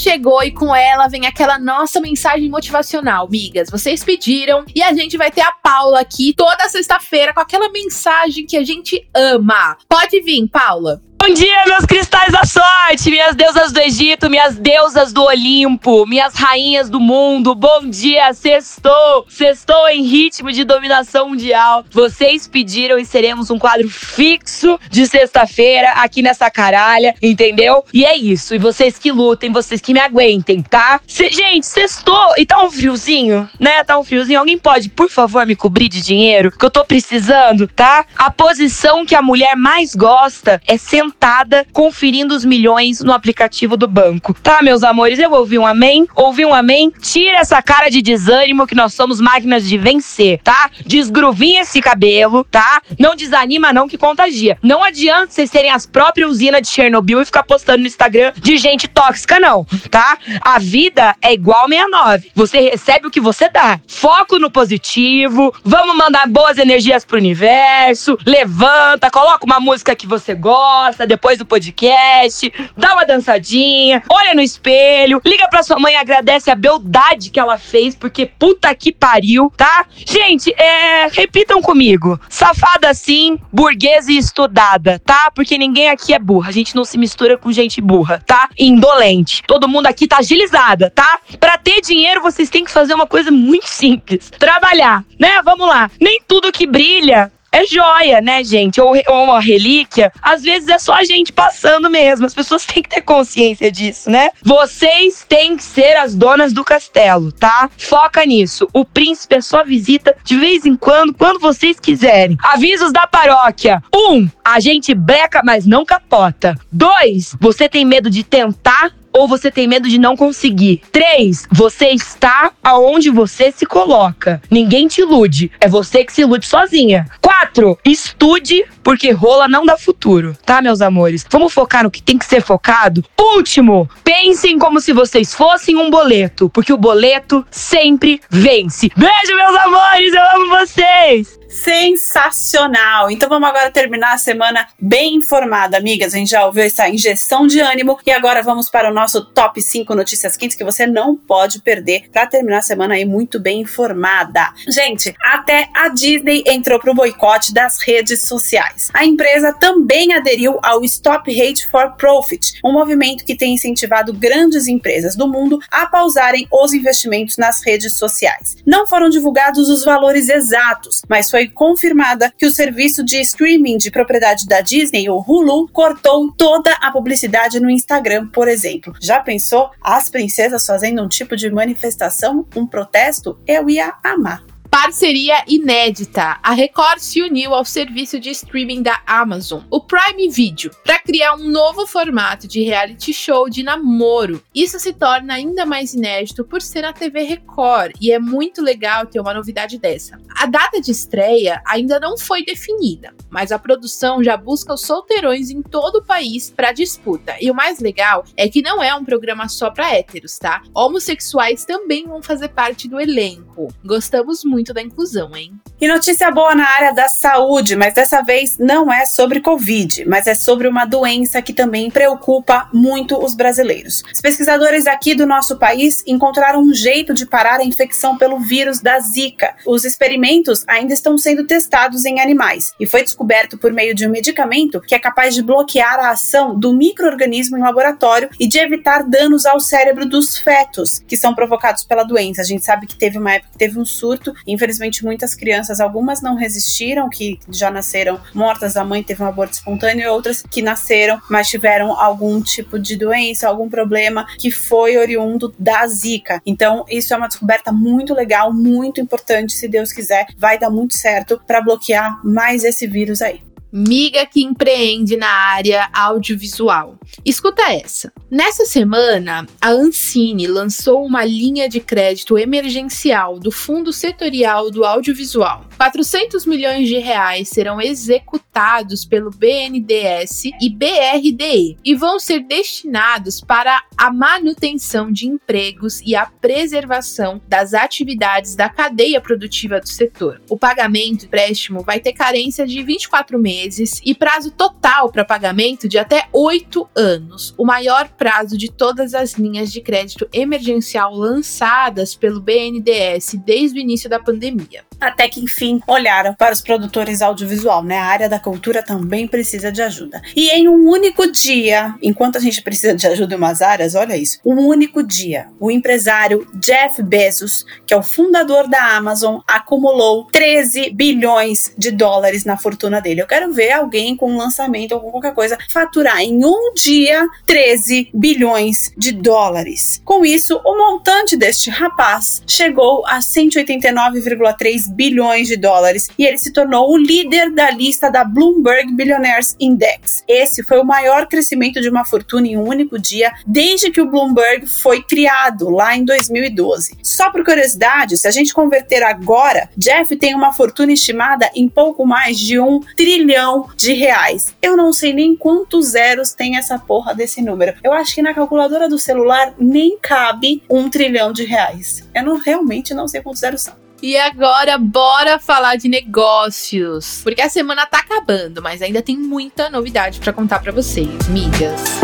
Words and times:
Chegou 0.00 0.42
e 0.42 0.50
com 0.50 0.74
ela 0.74 1.08
vem 1.08 1.26
aquela 1.26 1.58
nossa 1.58 2.00
mensagem 2.00 2.48
motivacional, 2.48 3.28
migas. 3.28 3.70
Vocês 3.70 4.02
pediram 4.02 4.64
e 4.74 4.82
a 4.82 4.94
gente 4.94 5.16
vai 5.18 5.30
ter 5.30 5.42
a 5.42 5.52
Paula 5.52 6.00
aqui 6.00 6.32
toda 6.34 6.68
sexta-feira 6.68 7.34
com 7.34 7.40
aquela 7.40 7.70
mensagem 7.70 8.46
que 8.46 8.56
a 8.56 8.64
gente 8.64 9.06
ama. 9.14 9.76
Pode 9.88 10.20
vir, 10.22 10.48
Paula. 10.48 11.02
Bom 11.22 11.34
dia, 11.34 11.64
meus 11.66 11.84
cristais 11.84 12.32
da 12.32 12.44
sorte, 12.44 13.10
minhas 13.10 13.36
deusas 13.36 13.72
do 13.72 13.78
Egito, 13.78 14.30
minhas 14.30 14.56
deusas 14.56 15.12
do 15.12 15.22
Olimpo, 15.22 16.06
minhas 16.06 16.34
rainhas 16.34 16.88
do 16.88 16.98
mundo. 16.98 17.54
Bom 17.54 17.90
dia, 17.90 18.32
sextou! 18.32 19.26
Sextou 19.28 19.86
em 19.90 20.02
ritmo 20.02 20.50
de 20.50 20.64
dominação 20.64 21.28
mundial. 21.28 21.84
Vocês 21.90 22.48
pediram 22.48 22.98
e 22.98 23.04
seremos 23.04 23.50
um 23.50 23.58
quadro 23.58 23.86
fixo 23.90 24.80
de 24.88 25.06
sexta-feira 25.06 25.90
aqui 25.96 26.22
nessa 26.22 26.50
caralha, 26.50 27.14
entendeu? 27.20 27.84
E 27.92 28.02
é 28.02 28.16
isso. 28.16 28.54
E 28.54 28.58
vocês 28.58 28.98
que 28.98 29.12
lutem, 29.12 29.52
vocês 29.52 29.78
que 29.78 29.92
me 29.92 30.00
aguentem, 30.00 30.62
tá? 30.62 31.02
gente, 31.06 31.66
sextou 31.66 32.32
e 32.38 32.46
tá 32.46 32.64
um 32.64 32.70
friozinho, 32.70 33.46
né? 33.58 33.84
Tá 33.84 33.98
um 33.98 34.04
friozinho. 34.04 34.38
Alguém 34.38 34.58
pode, 34.58 34.88
por 34.88 35.10
favor, 35.10 35.44
me 35.44 35.54
cobrir 35.54 35.88
de 35.90 36.00
dinheiro? 36.00 36.50
Que 36.50 36.64
eu 36.64 36.70
tô 36.70 36.82
precisando, 36.82 37.68
tá? 37.68 38.06
A 38.16 38.30
posição 38.30 39.04
que 39.04 39.14
a 39.14 39.20
mulher 39.20 39.54
mais 39.54 39.94
gosta 39.94 40.62
é 40.66 40.78
sentar 40.78 41.10
sentada 41.20 41.66
conferindo 41.70 42.34
os 42.34 42.46
milhões 42.46 43.00
no 43.00 43.12
aplicativo 43.12 43.76
do 43.76 43.86
banco. 43.86 44.32
Tá, 44.42 44.62
meus 44.62 44.82
amores? 44.82 45.18
Eu 45.18 45.30
ouvi 45.32 45.58
um 45.58 45.66
amém? 45.66 46.08
Ouvi 46.16 46.46
um 46.46 46.54
amém? 46.54 46.90
Tira 47.02 47.36
essa 47.36 47.60
cara 47.60 47.90
de 47.90 48.00
desânimo 48.00 48.66
que 48.66 48.74
nós 48.74 48.94
somos 48.94 49.20
máquinas 49.20 49.68
de 49.68 49.76
vencer, 49.76 50.40
tá? 50.42 50.70
Desgruvinha 50.86 51.60
esse 51.60 51.82
cabelo, 51.82 52.42
tá? 52.44 52.80
Não 52.98 53.14
desanima 53.14 53.70
não 53.70 53.86
que 53.86 53.98
contagia. 53.98 54.56
Não 54.62 54.82
adianta 54.82 55.32
vocês 55.32 55.50
serem 55.50 55.70
as 55.70 55.84
próprias 55.84 56.30
usinas 56.30 56.62
de 56.62 56.68
Chernobyl 56.68 57.20
e 57.20 57.26
ficar 57.26 57.42
postando 57.42 57.82
no 57.82 57.86
Instagram 57.86 58.32
de 58.36 58.56
gente 58.56 58.88
tóxica 58.88 59.38
não, 59.38 59.66
tá? 59.90 60.16
A 60.40 60.58
vida 60.58 61.14
é 61.20 61.34
igual 61.34 61.68
69. 61.68 62.30
Você 62.34 62.60
recebe 62.60 63.06
o 63.06 63.10
que 63.10 63.20
você 63.20 63.50
dá. 63.50 63.78
Foco 63.86 64.38
no 64.38 64.50
positivo. 64.50 65.54
Vamos 65.62 65.96
mandar 65.96 66.26
boas 66.26 66.56
energias 66.56 67.04
pro 67.04 67.18
universo. 67.18 68.16
Levanta, 68.24 69.10
coloca 69.10 69.44
uma 69.44 69.60
música 69.60 69.94
que 69.94 70.06
você 70.06 70.34
gosta 70.34 71.09
depois 71.10 71.36
do 71.36 71.44
podcast, 71.44 72.52
dá 72.76 72.92
uma 72.92 73.04
dançadinha, 73.04 74.00
olha 74.08 74.32
no 74.32 74.40
espelho, 74.40 75.20
liga 75.26 75.48
pra 75.48 75.64
sua 75.64 75.76
mãe 75.76 75.94
e 75.94 75.96
agradece 75.96 76.52
a 76.52 76.54
beldade 76.54 77.30
que 77.30 77.40
ela 77.40 77.58
fez, 77.58 77.96
porque 77.96 78.26
puta 78.26 78.72
que 78.76 78.92
pariu, 78.92 79.52
tá? 79.56 79.86
Gente, 80.06 80.54
é, 80.56 81.08
repitam 81.08 81.60
comigo. 81.60 82.18
Safada 82.28 82.94
sim, 82.94 83.40
burguesa 83.52 84.12
e 84.12 84.18
estudada, 84.18 85.00
tá? 85.00 85.32
Porque 85.34 85.58
ninguém 85.58 85.88
aqui 85.88 86.14
é 86.14 86.18
burra. 86.18 86.50
A 86.50 86.52
gente 86.52 86.76
não 86.76 86.84
se 86.84 86.96
mistura 86.96 87.36
com 87.36 87.50
gente 87.50 87.80
burra, 87.80 88.22
tá? 88.24 88.48
Indolente. 88.56 89.42
Todo 89.48 89.68
mundo 89.68 89.88
aqui 89.88 90.06
tá 90.06 90.18
agilizada, 90.18 90.90
tá? 90.90 91.18
Pra 91.40 91.58
ter 91.58 91.80
dinheiro, 91.80 92.22
vocês 92.22 92.48
têm 92.48 92.64
que 92.64 92.70
fazer 92.70 92.94
uma 92.94 93.06
coisa 93.06 93.32
muito 93.32 93.68
simples: 93.68 94.30
trabalhar, 94.38 95.04
né? 95.18 95.42
Vamos 95.44 95.66
lá. 95.66 95.90
Nem 96.00 96.20
tudo 96.28 96.52
que 96.52 96.68
brilha 96.68 97.32
é 97.52 97.66
joia, 97.66 98.20
né, 98.20 98.44
gente? 98.44 98.80
Ou, 98.80 98.94
ou 99.08 99.24
uma 99.24 99.40
relíquia. 99.40 100.12
Às 100.22 100.42
vezes 100.42 100.68
é 100.68 100.78
só 100.78 100.94
a 100.94 101.04
gente 101.04 101.32
passando 101.32 101.90
mesmo. 101.90 102.26
As 102.26 102.34
pessoas 102.34 102.64
têm 102.66 102.82
que 102.82 102.88
ter 102.88 103.02
consciência 103.02 103.70
disso, 103.70 104.10
né? 104.10 104.30
Vocês 104.42 105.24
têm 105.28 105.56
que 105.56 105.64
ser 105.64 105.96
as 105.96 106.14
donas 106.14 106.52
do 106.52 106.64
castelo, 106.64 107.32
tá? 107.32 107.68
Foca 107.76 108.24
nisso. 108.24 108.68
O 108.72 108.84
príncipe 108.84 109.36
é 109.36 109.40
só 109.40 109.64
visita 109.64 110.16
de 110.24 110.36
vez 110.36 110.64
em 110.64 110.76
quando, 110.76 111.12
quando 111.14 111.40
vocês 111.40 111.78
quiserem. 111.78 112.36
Avisos 112.42 112.92
da 112.92 113.06
paróquia. 113.06 113.82
Um, 113.94 114.28
a 114.44 114.60
gente 114.60 114.94
breca, 114.94 115.42
mas 115.44 115.66
não 115.66 115.84
capota. 115.84 116.56
Dois, 116.70 117.36
você 117.40 117.68
tem 117.68 117.84
medo 117.84 118.08
de 118.08 118.22
tentar 118.22 118.92
ou 119.12 119.26
você 119.26 119.50
tem 119.50 119.66
medo 119.66 119.88
de 119.88 119.98
não 119.98 120.16
conseguir? 120.16 120.82
Três, 120.92 121.46
você 121.50 121.88
está 121.88 122.52
aonde 122.62 123.10
você 123.10 123.52
se 123.52 123.66
coloca. 123.66 124.40
Ninguém 124.50 124.86
te 124.86 125.00
ilude. 125.00 125.50
É 125.60 125.68
você 125.68 126.04
que 126.04 126.12
se 126.12 126.22
ilude 126.22 126.46
sozinha. 126.46 127.06
Quatro, 127.20 127.78
estude, 127.84 128.64
porque 128.82 129.10
rola 129.10 129.48
não 129.48 129.64
dá 129.64 129.76
futuro, 129.76 130.36
tá, 130.44 130.62
meus 130.62 130.80
amores? 130.80 131.26
Vamos 131.30 131.52
focar 131.52 131.84
no 131.84 131.90
que 131.90 132.02
tem 132.02 132.18
que 132.18 132.26
ser 132.26 132.42
focado. 132.42 133.04
Último, 133.18 133.88
pensem 134.04 134.58
como 134.58 134.80
se 134.80 134.92
vocês 134.92 135.34
fossem 135.34 135.76
um 135.76 135.90
boleto, 135.90 136.48
porque 136.50 136.72
o 136.72 136.78
boleto 136.78 137.44
sempre 137.50 138.20
vence. 138.28 138.90
Beijo, 138.96 139.36
meus 139.36 139.56
amores, 139.56 140.12
eu 140.12 140.22
amo 140.36 140.58
vocês! 140.58 141.39
Sensacional. 141.50 143.10
Então 143.10 143.28
vamos 143.28 143.48
agora 143.48 143.70
terminar 143.70 144.14
a 144.14 144.18
semana 144.18 144.66
bem 144.78 145.16
informada, 145.16 145.76
amigas. 145.76 146.14
A 146.14 146.18
gente 146.18 146.30
já 146.30 146.46
ouviu 146.46 146.62
essa 146.62 146.88
injeção 146.88 147.46
de 147.46 147.60
ânimo 147.60 147.98
e 148.06 148.12
agora 148.12 148.42
vamos 148.42 148.70
para 148.70 148.90
o 148.90 148.94
nosso 148.94 149.24
top 149.24 149.60
5 149.60 149.94
notícias 149.94 150.36
quentes 150.36 150.56
que 150.56 150.64
você 150.64 150.86
não 150.86 151.16
pode 151.16 151.60
perder 151.60 152.08
para 152.12 152.26
terminar 152.26 152.58
a 152.58 152.62
semana 152.62 152.94
aí 152.94 153.04
muito 153.04 153.40
bem 153.40 153.60
informada. 153.60 154.52
Gente, 154.68 155.14
até 155.20 155.68
a 155.74 155.88
Disney 155.88 156.44
entrou 156.46 156.78
pro 156.78 156.94
boicote 156.94 157.52
das 157.52 157.78
redes 157.82 158.22
sociais. 158.22 158.88
A 158.94 159.04
empresa 159.04 159.52
também 159.52 160.14
aderiu 160.14 160.58
ao 160.62 160.84
Stop 160.84 161.30
Hate 161.30 161.66
for 161.66 161.92
Profit, 161.96 162.60
um 162.64 162.72
movimento 162.72 163.24
que 163.24 163.36
tem 163.36 163.54
incentivado 163.54 164.12
grandes 164.12 164.66
empresas 164.66 165.16
do 165.16 165.26
mundo 165.26 165.58
a 165.70 165.86
pausarem 165.86 166.46
os 166.50 166.72
investimentos 166.72 167.36
nas 167.36 167.64
redes 167.64 167.96
sociais. 167.96 168.56
Não 168.64 168.86
foram 168.86 169.08
divulgados 169.08 169.68
os 169.68 169.84
valores 169.84 170.28
exatos, 170.28 171.02
mas 171.08 171.30
foi 171.30 171.39
foi 171.40 171.48
confirmada 171.48 172.30
que 172.36 172.44
o 172.44 172.50
serviço 172.50 173.02
de 173.02 173.18
streaming 173.18 173.78
de 173.78 173.90
propriedade 173.90 174.46
da 174.46 174.60
Disney, 174.60 175.08
o 175.08 175.24
Hulu, 175.26 175.68
cortou 175.68 176.30
toda 176.32 176.70
a 176.82 176.92
publicidade 176.92 177.58
no 177.58 177.70
Instagram, 177.70 178.26
por 178.26 178.46
exemplo. 178.46 178.92
Já 179.00 179.20
pensou 179.20 179.70
as 179.80 180.10
princesas 180.10 180.66
fazendo 180.66 181.02
um 181.02 181.08
tipo 181.08 181.34
de 181.34 181.50
manifestação, 181.50 182.46
um 182.54 182.66
protesto? 182.66 183.40
Eu 183.46 183.70
ia 183.70 183.94
amar. 184.04 184.49
Parceria 184.70 185.42
inédita. 185.48 186.38
A 186.40 186.52
Record 186.52 187.00
se 187.00 187.20
uniu 187.20 187.52
ao 187.52 187.64
serviço 187.64 188.20
de 188.20 188.30
streaming 188.30 188.82
da 188.82 189.02
Amazon, 189.04 189.62
o 189.68 189.80
Prime 189.80 190.28
Video, 190.28 190.70
para 190.84 191.00
criar 191.00 191.34
um 191.34 191.48
novo 191.48 191.88
formato 191.88 192.46
de 192.46 192.62
reality 192.62 193.12
show 193.12 193.50
de 193.50 193.64
namoro. 193.64 194.40
Isso 194.54 194.78
se 194.78 194.92
torna 194.92 195.34
ainda 195.34 195.66
mais 195.66 195.92
inédito 195.92 196.44
por 196.44 196.62
ser 196.62 196.84
a 196.84 196.92
TV 196.92 197.22
Record 197.24 197.96
e 198.00 198.12
é 198.12 198.20
muito 198.20 198.62
legal 198.62 199.06
ter 199.06 199.18
uma 199.18 199.34
novidade 199.34 199.76
dessa. 199.76 200.20
A 200.38 200.46
data 200.46 200.80
de 200.80 200.92
estreia 200.92 201.60
ainda 201.66 201.98
não 201.98 202.16
foi 202.16 202.44
definida, 202.44 203.12
mas 203.28 203.50
a 203.50 203.58
produção 203.58 204.22
já 204.22 204.36
busca 204.36 204.72
os 204.72 204.82
solteirões 204.82 205.50
em 205.50 205.62
todo 205.62 205.96
o 205.96 206.04
país 206.04 206.48
para 206.48 206.70
disputa. 206.70 207.34
E 207.40 207.50
o 207.50 207.54
mais 207.54 207.80
legal 207.80 208.24
é 208.36 208.48
que 208.48 208.62
não 208.62 208.80
é 208.80 208.94
um 208.94 209.04
programa 209.04 209.48
só 209.48 209.68
para 209.68 209.92
héteros, 209.92 210.38
tá? 210.38 210.62
Homossexuais 210.72 211.64
também 211.64 212.06
vão 212.06 212.22
fazer 212.22 212.50
parte 212.50 212.88
do 212.88 213.00
elenco. 213.00 213.74
Gostamos 213.84 214.44
muito 214.44 214.59
muito 214.60 214.74
da 214.74 214.82
inclusão, 214.82 215.34
hein? 215.34 215.52
E 215.80 215.88
notícia 215.88 216.30
boa 216.30 216.54
na 216.54 216.68
área 216.68 216.92
da 216.92 217.08
saúde, 217.08 217.74
mas 217.74 217.94
dessa 217.94 218.20
vez 218.20 218.58
não 218.58 218.92
é 218.92 219.06
sobre 219.06 219.40
Covid, 219.40 220.04
mas 220.06 220.26
é 220.26 220.34
sobre 220.34 220.68
uma 220.68 220.84
doença 220.84 221.40
que 221.40 221.54
também 221.54 221.90
preocupa 221.90 222.68
muito 222.70 223.18
os 223.18 223.34
brasileiros. 223.34 224.02
Os 224.12 224.20
pesquisadores 224.20 224.86
aqui 224.86 225.14
do 225.14 225.26
nosso 225.26 225.56
país 225.56 226.02
encontraram 226.06 226.60
um 226.60 226.74
jeito 226.74 227.14
de 227.14 227.24
parar 227.24 227.60
a 227.60 227.64
infecção 227.64 228.18
pelo 228.18 228.38
vírus 228.38 228.80
da 228.80 229.00
Zika. 229.00 229.56
Os 229.66 229.86
experimentos 229.86 230.64
ainda 230.66 230.92
estão 230.92 231.16
sendo 231.16 231.46
testados 231.46 232.04
em 232.04 232.20
animais 232.20 232.74
e 232.78 232.86
foi 232.86 233.02
descoberto 233.02 233.56
por 233.56 233.72
meio 233.72 233.94
de 233.94 234.06
um 234.06 234.10
medicamento 234.10 234.82
que 234.82 234.94
é 234.94 234.98
capaz 234.98 235.34
de 235.34 235.42
bloquear 235.42 235.98
a 235.98 236.10
ação 236.10 236.58
do 236.58 236.74
microorganismo 236.74 237.56
em 237.56 237.62
laboratório 237.62 238.28
e 238.38 238.46
de 238.46 238.58
evitar 238.58 239.02
danos 239.04 239.46
ao 239.46 239.58
cérebro 239.58 240.04
dos 240.04 240.36
fetos 240.36 240.98
que 240.98 241.16
são 241.16 241.34
provocados 241.34 241.84
pela 241.84 242.04
doença. 242.04 242.42
A 242.42 242.44
gente 242.44 242.62
sabe 242.62 242.86
que 242.86 242.96
teve 242.96 243.16
uma 243.16 243.32
época 243.32 243.52
que 243.52 243.58
teve 243.58 243.78
um 243.78 243.84
surto 243.86 244.34
Infelizmente, 244.52 245.04
muitas 245.04 245.34
crianças, 245.34 245.80
algumas 245.80 246.20
não 246.20 246.36
resistiram, 246.36 247.08
que 247.08 247.38
já 247.48 247.70
nasceram 247.70 248.20
mortas, 248.34 248.76
a 248.76 248.84
mãe 248.84 249.02
teve 249.02 249.22
um 249.22 249.26
aborto 249.26 249.54
espontâneo, 249.54 250.04
e 250.04 250.08
outras 250.08 250.42
que 250.42 250.62
nasceram, 250.62 251.20
mas 251.28 251.48
tiveram 251.48 251.98
algum 251.98 252.40
tipo 252.40 252.78
de 252.78 252.96
doença, 252.96 253.48
algum 253.48 253.68
problema 253.68 254.26
que 254.38 254.50
foi 254.50 254.96
oriundo 254.96 255.54
da 255.58 255.86
Zika. 255.86 256.40
Então, 256.44 256.84
isso 256.88 257.12
é 257.14 257.16
uma 257.16 257.28
descoberta 257.28 257.72
muito 257.72 258.14
legal, 258.14 258.52
muito 258.52 259.00
importante. 259.00 259.52
Se 259.52 259.68
Deus 259.68 259.92
quiser, 259.92 260.26
vai 260.36 260.58
dar 260.58 260.70
muito 260.70 260.96
certo 260.96 261.40
para 261.46 261.60
bloquear 261.60 262.20
mais 262.24 262.64
esse 262.64 262.86
vírus 262.86 263.22
aí. 263.22 263.40
Miga 263.72 264.26
que 264.26 264.42
empreende 264.42 265.16
na 265.16 265.28
área 265.28 265.88
audiovisual. 265.92 266.98
Escuta 267.24 267.62
essa. 267.72 268.12
Nessa 268.30 268.64
semana, 268.64 269.46
a 269.60 269.70
Ancine 269.70 270.46
lançou 270.46 271.04
uma 271.04 271.24
linha 271.24 271.68
de 271.68 271.80
crédito 271.80 272.38
emergencial 272.38 273.38
do 273.38 273.50
Fundo 273.50 273.92
Setorial 273.92 274.70
do 274.70 274.84
Audiovisual. 274.84 275.66
400 275.76 276.46
milhões 276.46 276.88
de 276.88 276.98
reais 276.98 277.48
serão 277.48 277.80
executados 277.80 279.04
pelo 279.04 279.30
BNDES 279.30 280.44
e 280.60 280.68
BRDE 280.70 281.76
e 281.84 281.94
vão 281.94 282.18
ser 282.18 282.40
destinados 282.40 283.40
para 283.40 283.82
a 283.96 284.12
manutenção 284.12 285.10
de 285.10 285.26
empregos 285.26 286.00
e 286.04 286.14
a 286.14 286.26
preservação 286.26 287.40
das 287.48 287.74
atividades 287.74 288.54
da 288.54 288.68
cadeia 288.68 289.20
produtiva 289.20 289.80
do 289.80 289.88
setor. 289.88 290.40
O 290.48 290.56
pagamento 290.56 291.20
do 291.20 291.26
empréstimo 291.26 291.82
vai 291.82 292.00
ter 292.00 292.12
carência 292.12 292.66
de 292.66 292.82
24 292.82 293.38
meses 293.38 293.59
e 294.04 294.14
prazo 294.14 294.50
total 294.50 295.10
para 295.10 295.24
pagamento 295.24 295.88
de 295.88 295.98
até 295.98 296.28
8 296.32 296.88
anos, 296.94 297.54
o 297.58 297.64
maior 297.64 298.08
prazo 298.08 298.56
de 298.56 298.70
todas 298.70 299.14
as 299.14 299.34
linhas 299.34 299.72
de 299.72 299.80
crédito 299.80 300.28
emergencial 300.32 301.14
lançadas 301.14 302.14
pelo 302.14 302.40
BNDES 302.40 303.36
desde 303.44 303.78
o 303.78 303.82
início 303.82 304.08
da 304.08 304.18
pandemia. 304.18 304.89
Até 305.00 305.28
que 305.28 305.40
enfim 305.40 305.80
olharam 305.86 306.34
para 306.34 306.52
os 306.52 306.60
produtores 306.60 307.22
audiovisual, 307.22 307.82
né? 307.82 307.98
A 307.98 308.04
área 308.04 308.28
da 308.28 308.38
cultura 308.38 308.82
também 308.82 309.26
precisa 309.26 309.72
de 309.72 309.82
ajuda. 309.82 310.20
E 310.36 310.50
em 310.50 310.68
um 310.68 310.88
único 310.88 311.30
dia, 311.30 311.94
enquanto 312.02 312.36
a 312.36 312.40
gente 312.40 312.62
precisa 312.62 312.94
de 312.94 313.06
ajuda 313.06 313.34
em 313.34 313.38
umas 313.38 313.62
áreas, 313.62 313.94
olha 313.94 314.16
isso, 314.16 314.38
um 314.44 314.66
único 314.66 315.02
dia, 315.02 315.48
o 315.58 315.70
empresário 315.70 316.46
Jeff 316.54 317.02
Bezos, 317.02 317.64
que 317.86 317.94
é 317.94 317.96
o 317.96 318.02
fundador 318.02 318.68
da 318.68 318.96
Amazon, 318.96 319.40
acumulou 319.46 320.26
13 320.26 320.90
bilhões 320.90 321.72
de 321.76 321.90
dólares 321.90 322.44
na 322.44 322.56
fortuna 322.56 323.00
dele. 323.00 323.22
Eu 323.22 323.26
quero 323.26 323.52
ver 323.52 323.72
alguém 323.72 324.16
com 324.16 324.30
um 324.30 324.36
lançamento 324.36 324.92
ou 324.92 325.00
qualquer 325.00 325.34
coisa 325.34 325.58
faturar 325.72 326.20
em 326.20 326.44
um 326.44 326.72
dia 326.74 327.26
13 327.46 328.10
bilhões 328.12 328.92
de 328.96 329.12
dólares. 329.12 330.00
Com 330.04 330.24
isso, 330.24 330.60
o 330.64 330.76
montante 330.76 331.36
deste 331.36 331.70
rapaz 331.70 332.42
chegou 332.46 333.06
a 333.06 333.18
189,3 333.18 334.89
bilhões 334.90 335.48
de 335.48 335.56
dólares 335.56 336.08
e 336.18 336.24
ele 336.24 336.38
se 336.38 336.52
tornou 336.52 336.90
o 336.90 336.96
líder 336.96 337.50
da 337.52 337.70
lista 337.70 338.10
da 338.10 338.24
Bloomberg 338.24 338.92
Billionaires 338.92 339.56
Index. 339.58 340.24
Esse 340.26 340.62
foi 340.62 340.78
o 340.78 340.84
maior 340.84 341.26
crescimento 341.26 341.80
de 341.80 341.88
uma 341.88 342.04
fortuna 342.04 342.46
em 342.46 342.56
um 342.56 342.66
único 342.66 342.98
dia 342.98 343.32
desde 343.46 343.90
que 343.90 344.00
o 344.00 344.10
Bloomberg 344.10 344.66
foi 344.66 345.02
criado 345.02 345.70
lá 345.70 345.96
em 345.96 346.04
2012. 346.04 346.98
Só 347.02 347.30
por 347.30 347.44
curiosidade, 347.44 348.16
se 348.16 348.28
a 348.28 348.30
gente 348.30 348.52
converter 348.52 349.02
agora, 349.02 349.68
Jeff 349.76 350.14
tem 350.16 350.34
uma 350.34 350.52
fortuna 350.52 350.92
estimada 350.92 351.50
em 351.54 351.68
pouco 351.68 352.06
mais 352.06 352.38
de 352.38 352.58
um 352.58 352.80
trilhão 352.96 353.68
de 353.76 353.92
reais. 353.92 354.54
Eu 354.60 354.76
não 354.76 354.92
sei 354.92 355.12
nem 355.12 355.36
quantos 355.36 355.90
zeros 355.90 356.32
tem 356.32 356.56
essa 356.56 356.78
porra 356.78 357.14
desse 357.14 357.42
número. 357.42 357.74
Eu 357.82 357.92
acho 357.92 358.14
que 358.14 358.22
na 358.22 358.34
calculadora 358.34 358.88
do 358.88 358.98
celular 358.98 359.54
nem 359.58 359.98
cabe 359.98 360.62
um 360.68 360.88
trilhão 360.88 361.32
de 361.32 361.44
reais. 361.44 362.08
Eu 362.14 362.24
não 362.24 362.38
realmente 362.38 362.94
não 362.94 363.08
sei 363.08 363.20
quantos 363.20 363.40
zeros 363.40 363.62
são. 363.62 363.74
E 364.02 364.16
agora, 364.16 364.78
bora 364.78 365.38
falar 365.38 365.76
de 365.76 365.86
negócios. 365.88 367.20
Porque 367.22 367.42
a 367.42 367.50
semana 367.50 367.84
tá 367.84 367.98
acabando, 367.98 368.62
mas 368.62 368.80
ainda 368.80 369.02
tem 369.02 369.16
muita 369.16 369.68
novidade 369.68 370.18
para 370.20 370.32
contar 370.32 370.58
para 370.60 370.72
vocês, 370.72 371.28
migas. 371.28 371.99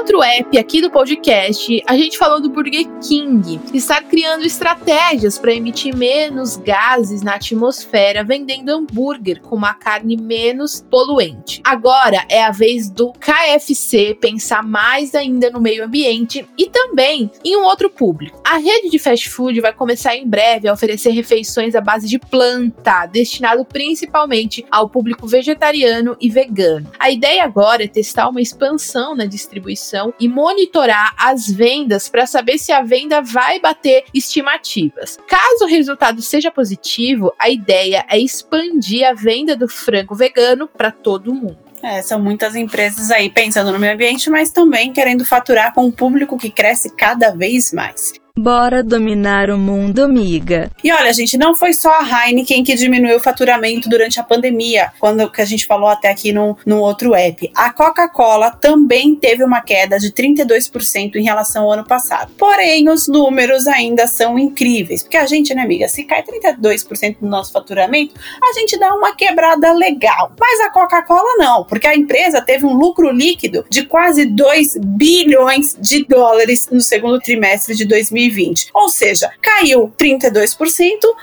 Outro 0.00 0.22
app 0.22 0.56
aqui 0.56 0.80
do 0.80 0.90
podcast, 0.90 1.82
a 1.86 1.94
gente 1.94 2.16
falou 2.16 2.40
do 2.40 2.48
Burger 2.48 2.88
King, 3.06 3.58
que 3.70 3.76
está 3.76 4.02
criando 4.02 4.46
estratégias 4.46 5.38
para 5.38 5.52
emitir 5.52 5.94
menos 5.94 6.56
gases 6.56 7.20
na 7.20 7.34
atmosfera, 7.34 8.24
vendendo 8.24 8.70
hambúrguer 8.70 9.42
com 9.42 9.54
uma 9.54 9.74
carne 9.74 10.16
menos 10.16 10.82
poluente. 10.90 11.60
Agora 11.62 12.24
é 12.30 12.42
a 12.42 12.50
vez 12.50 12.88
do 12.88 13.12
KFC 13.12 14.16
pensar 14.18 14.62
mais 14.62 15.14
ainda 15.14 15.50
no 15.50 15.60
meio 15.60 15.84
ambiente 15.84 16.48
e 16.56 16.70
também 16.70 17.30
em 17.44 17.58
um 17.58 17.64
outro 17.64 17.90
público. 17.90 18.40
A 18.42 18.56
rede 18.56 18.88
de 18.88 18.98
fast 18.98 19.28
food 19.28 19.60
vai 19.60 19.74
começar 19.74 20.16
em 20.16 20.26
breve 20.26 20.66
a 20.66 20.72
oferecer 20.72 21.10
refeições 21.10 21.74
à 21.74 21.80
base 21.82 22.08
de 22.08 22.18
planta, 22.18 23.04
destinado 23.04 23.66
principalmente 23.66 24.64
ao 24.70 24.88
público 24.88 25.26
vegetariano 25.26 26.16
e 26.18 26.30
vegano. 26.30 26.90
A 26.98 27.10
ideia 27.10 27.44
agora 27.44 27.84
é 27.84 27.88
testar 27.88 28.30
uma 28.30 28.40
expansão 28.40 29.14
na 29.14 29.26
distribuição 29.26 29.89
e 30.18 30.28
monitorar 30.28 31.14
as 31.16 31.48
vendas 31.48 32.08
para 32.08 32.26
saber 32.26 32.58
se 32.58 32.72
a 32.72 32.82
venda 32.82 33.20
vai 33.20 33.58
bater 33.60 34.04
estimativas. 34.12 35.18
Caso 35.26 35.64
o 35.64 35.68
resultado 35.68 36.22
seja 36.22 36.50
positivo, 36.50 37.32
a 37.38 37.48
ideia 37.48 38.04
é 38.08 38.18
expandir 38.18 39.08
a 39.08 39.12
venda 39.12 39.56
do 39.56 39.68
frango 39.68 40.14
vegano 40.14 40.68
para 40.68 40.90
todo 40.90 41.34
mundo. 41.34 41.58
É, 41.82 42.02
são 42.02 42.20
muitas 42.20 42.54
empresas 42.54 43.10
aí 43.10 43.30
pensando 43.30 43.72
no 43.72 43.78
meio 43.78 43.94
ambiente, 43.94 44.28
mas 44.28 44.50
também 44.50 44.92
querendo 44.92 45.24
faturar 45.24 45.72
com 45.72 45.86
um 45.86 45.90
público 45.90 46.36
que 46.36 46.50
cresce 46.50 46.94
cada 46.94 47.30
vez 47.30 47.72
mais. 47.72 48.12
Bora 48.42 48.82
dominar 48.82 49.50
o 49.50 49.58
mundo, 49.58 50.02
amiga. 50.02 50.70
E 50.82 50.90
olha, 50.90 51.12
gente, 51.12 51.36
não 51.36 51.54
foi 51.54 51.74
só 51.74 51.90
a 51.90 52.26
Heineken 52.26 52.64
que 52.64 52.74
diminuiu 52.74 53.18
o 53.18 53.20
faturamento 53.20 53.86
durante 53.86 54.18
a 54.18 54.22
pandemia, 54.22 54.92
quando 54.98 55.30
que 55.30 55.42
a 55.42 55.44
gente 55.44 55.66
falou 55.66 55.90
até 55.90 56.08
aqui 56.08 56.32
no, 56.32 56.56
no 56.64 56.78
outro 56.78 57.14
app. 57.14 57.52
A 57.54 57.70
Coca-Cola 57.70 58.50
também 58.50 59.14
teve 59.14 59.44
uma 59.44 59.60
queda 59.60 59.98
de 59.98 60.10
32% 60.10 61.16
em 61.16 61.22
relação 61.22 61.64
ao 61.64 61.72
ano 61.72 61.84
passado. 61.84 62.32
Porém, 62.38 62.88
os 62.88 63.06
números 63.06 63.66
ainda 63.66 64.06
são 64.06 64.38
incríveis, 64.38 65.02
porque 65.02 65.18
a 65.18 65.26
gente, 65.26 65.54
né, 65.54 65.60
amiga, 65.60 65.86
se 65.86 66.04
cai 66.04 66.22
32% 66.22 67.18
do 67.20 67.28
nosso 67.28 67.52
faturamento, 67.52 68.14
a 68.42 68.58
gente 68.58 68.78
dá 68.78 68.94
uma 68.94 69.14
quebrada 69.14 69.70
legal. 69.74 70.32
Mas 70.40 70.60
a 70.60 70.70
Coca-Cola 70.70 71.36
não, 71.36 71.64
porque 71.64 71.86
a 71.86 71.94
empresa 71.94 72.40
teve 72.40 72.64
um 72.64 72.72
lucro 72.72 73.10
líquido 73.10 73.66
de 73.68 73.84
quase 73.84 74.24
2 74.24 74.78
bilhões 74.78 75.76
de 75.78 76.06
dólares 76.06 76.68
no 76.72 76.80
segundo 76.80 77.20
trimestre 77.20 77.76
de 77.76 77.84
2020. 77.84 78.29
2020. 78.30 78.70
Ou 78.72 78.88
seja, 78.88 79.30
caiu 79.42 79.92
32%, 79.98 80.56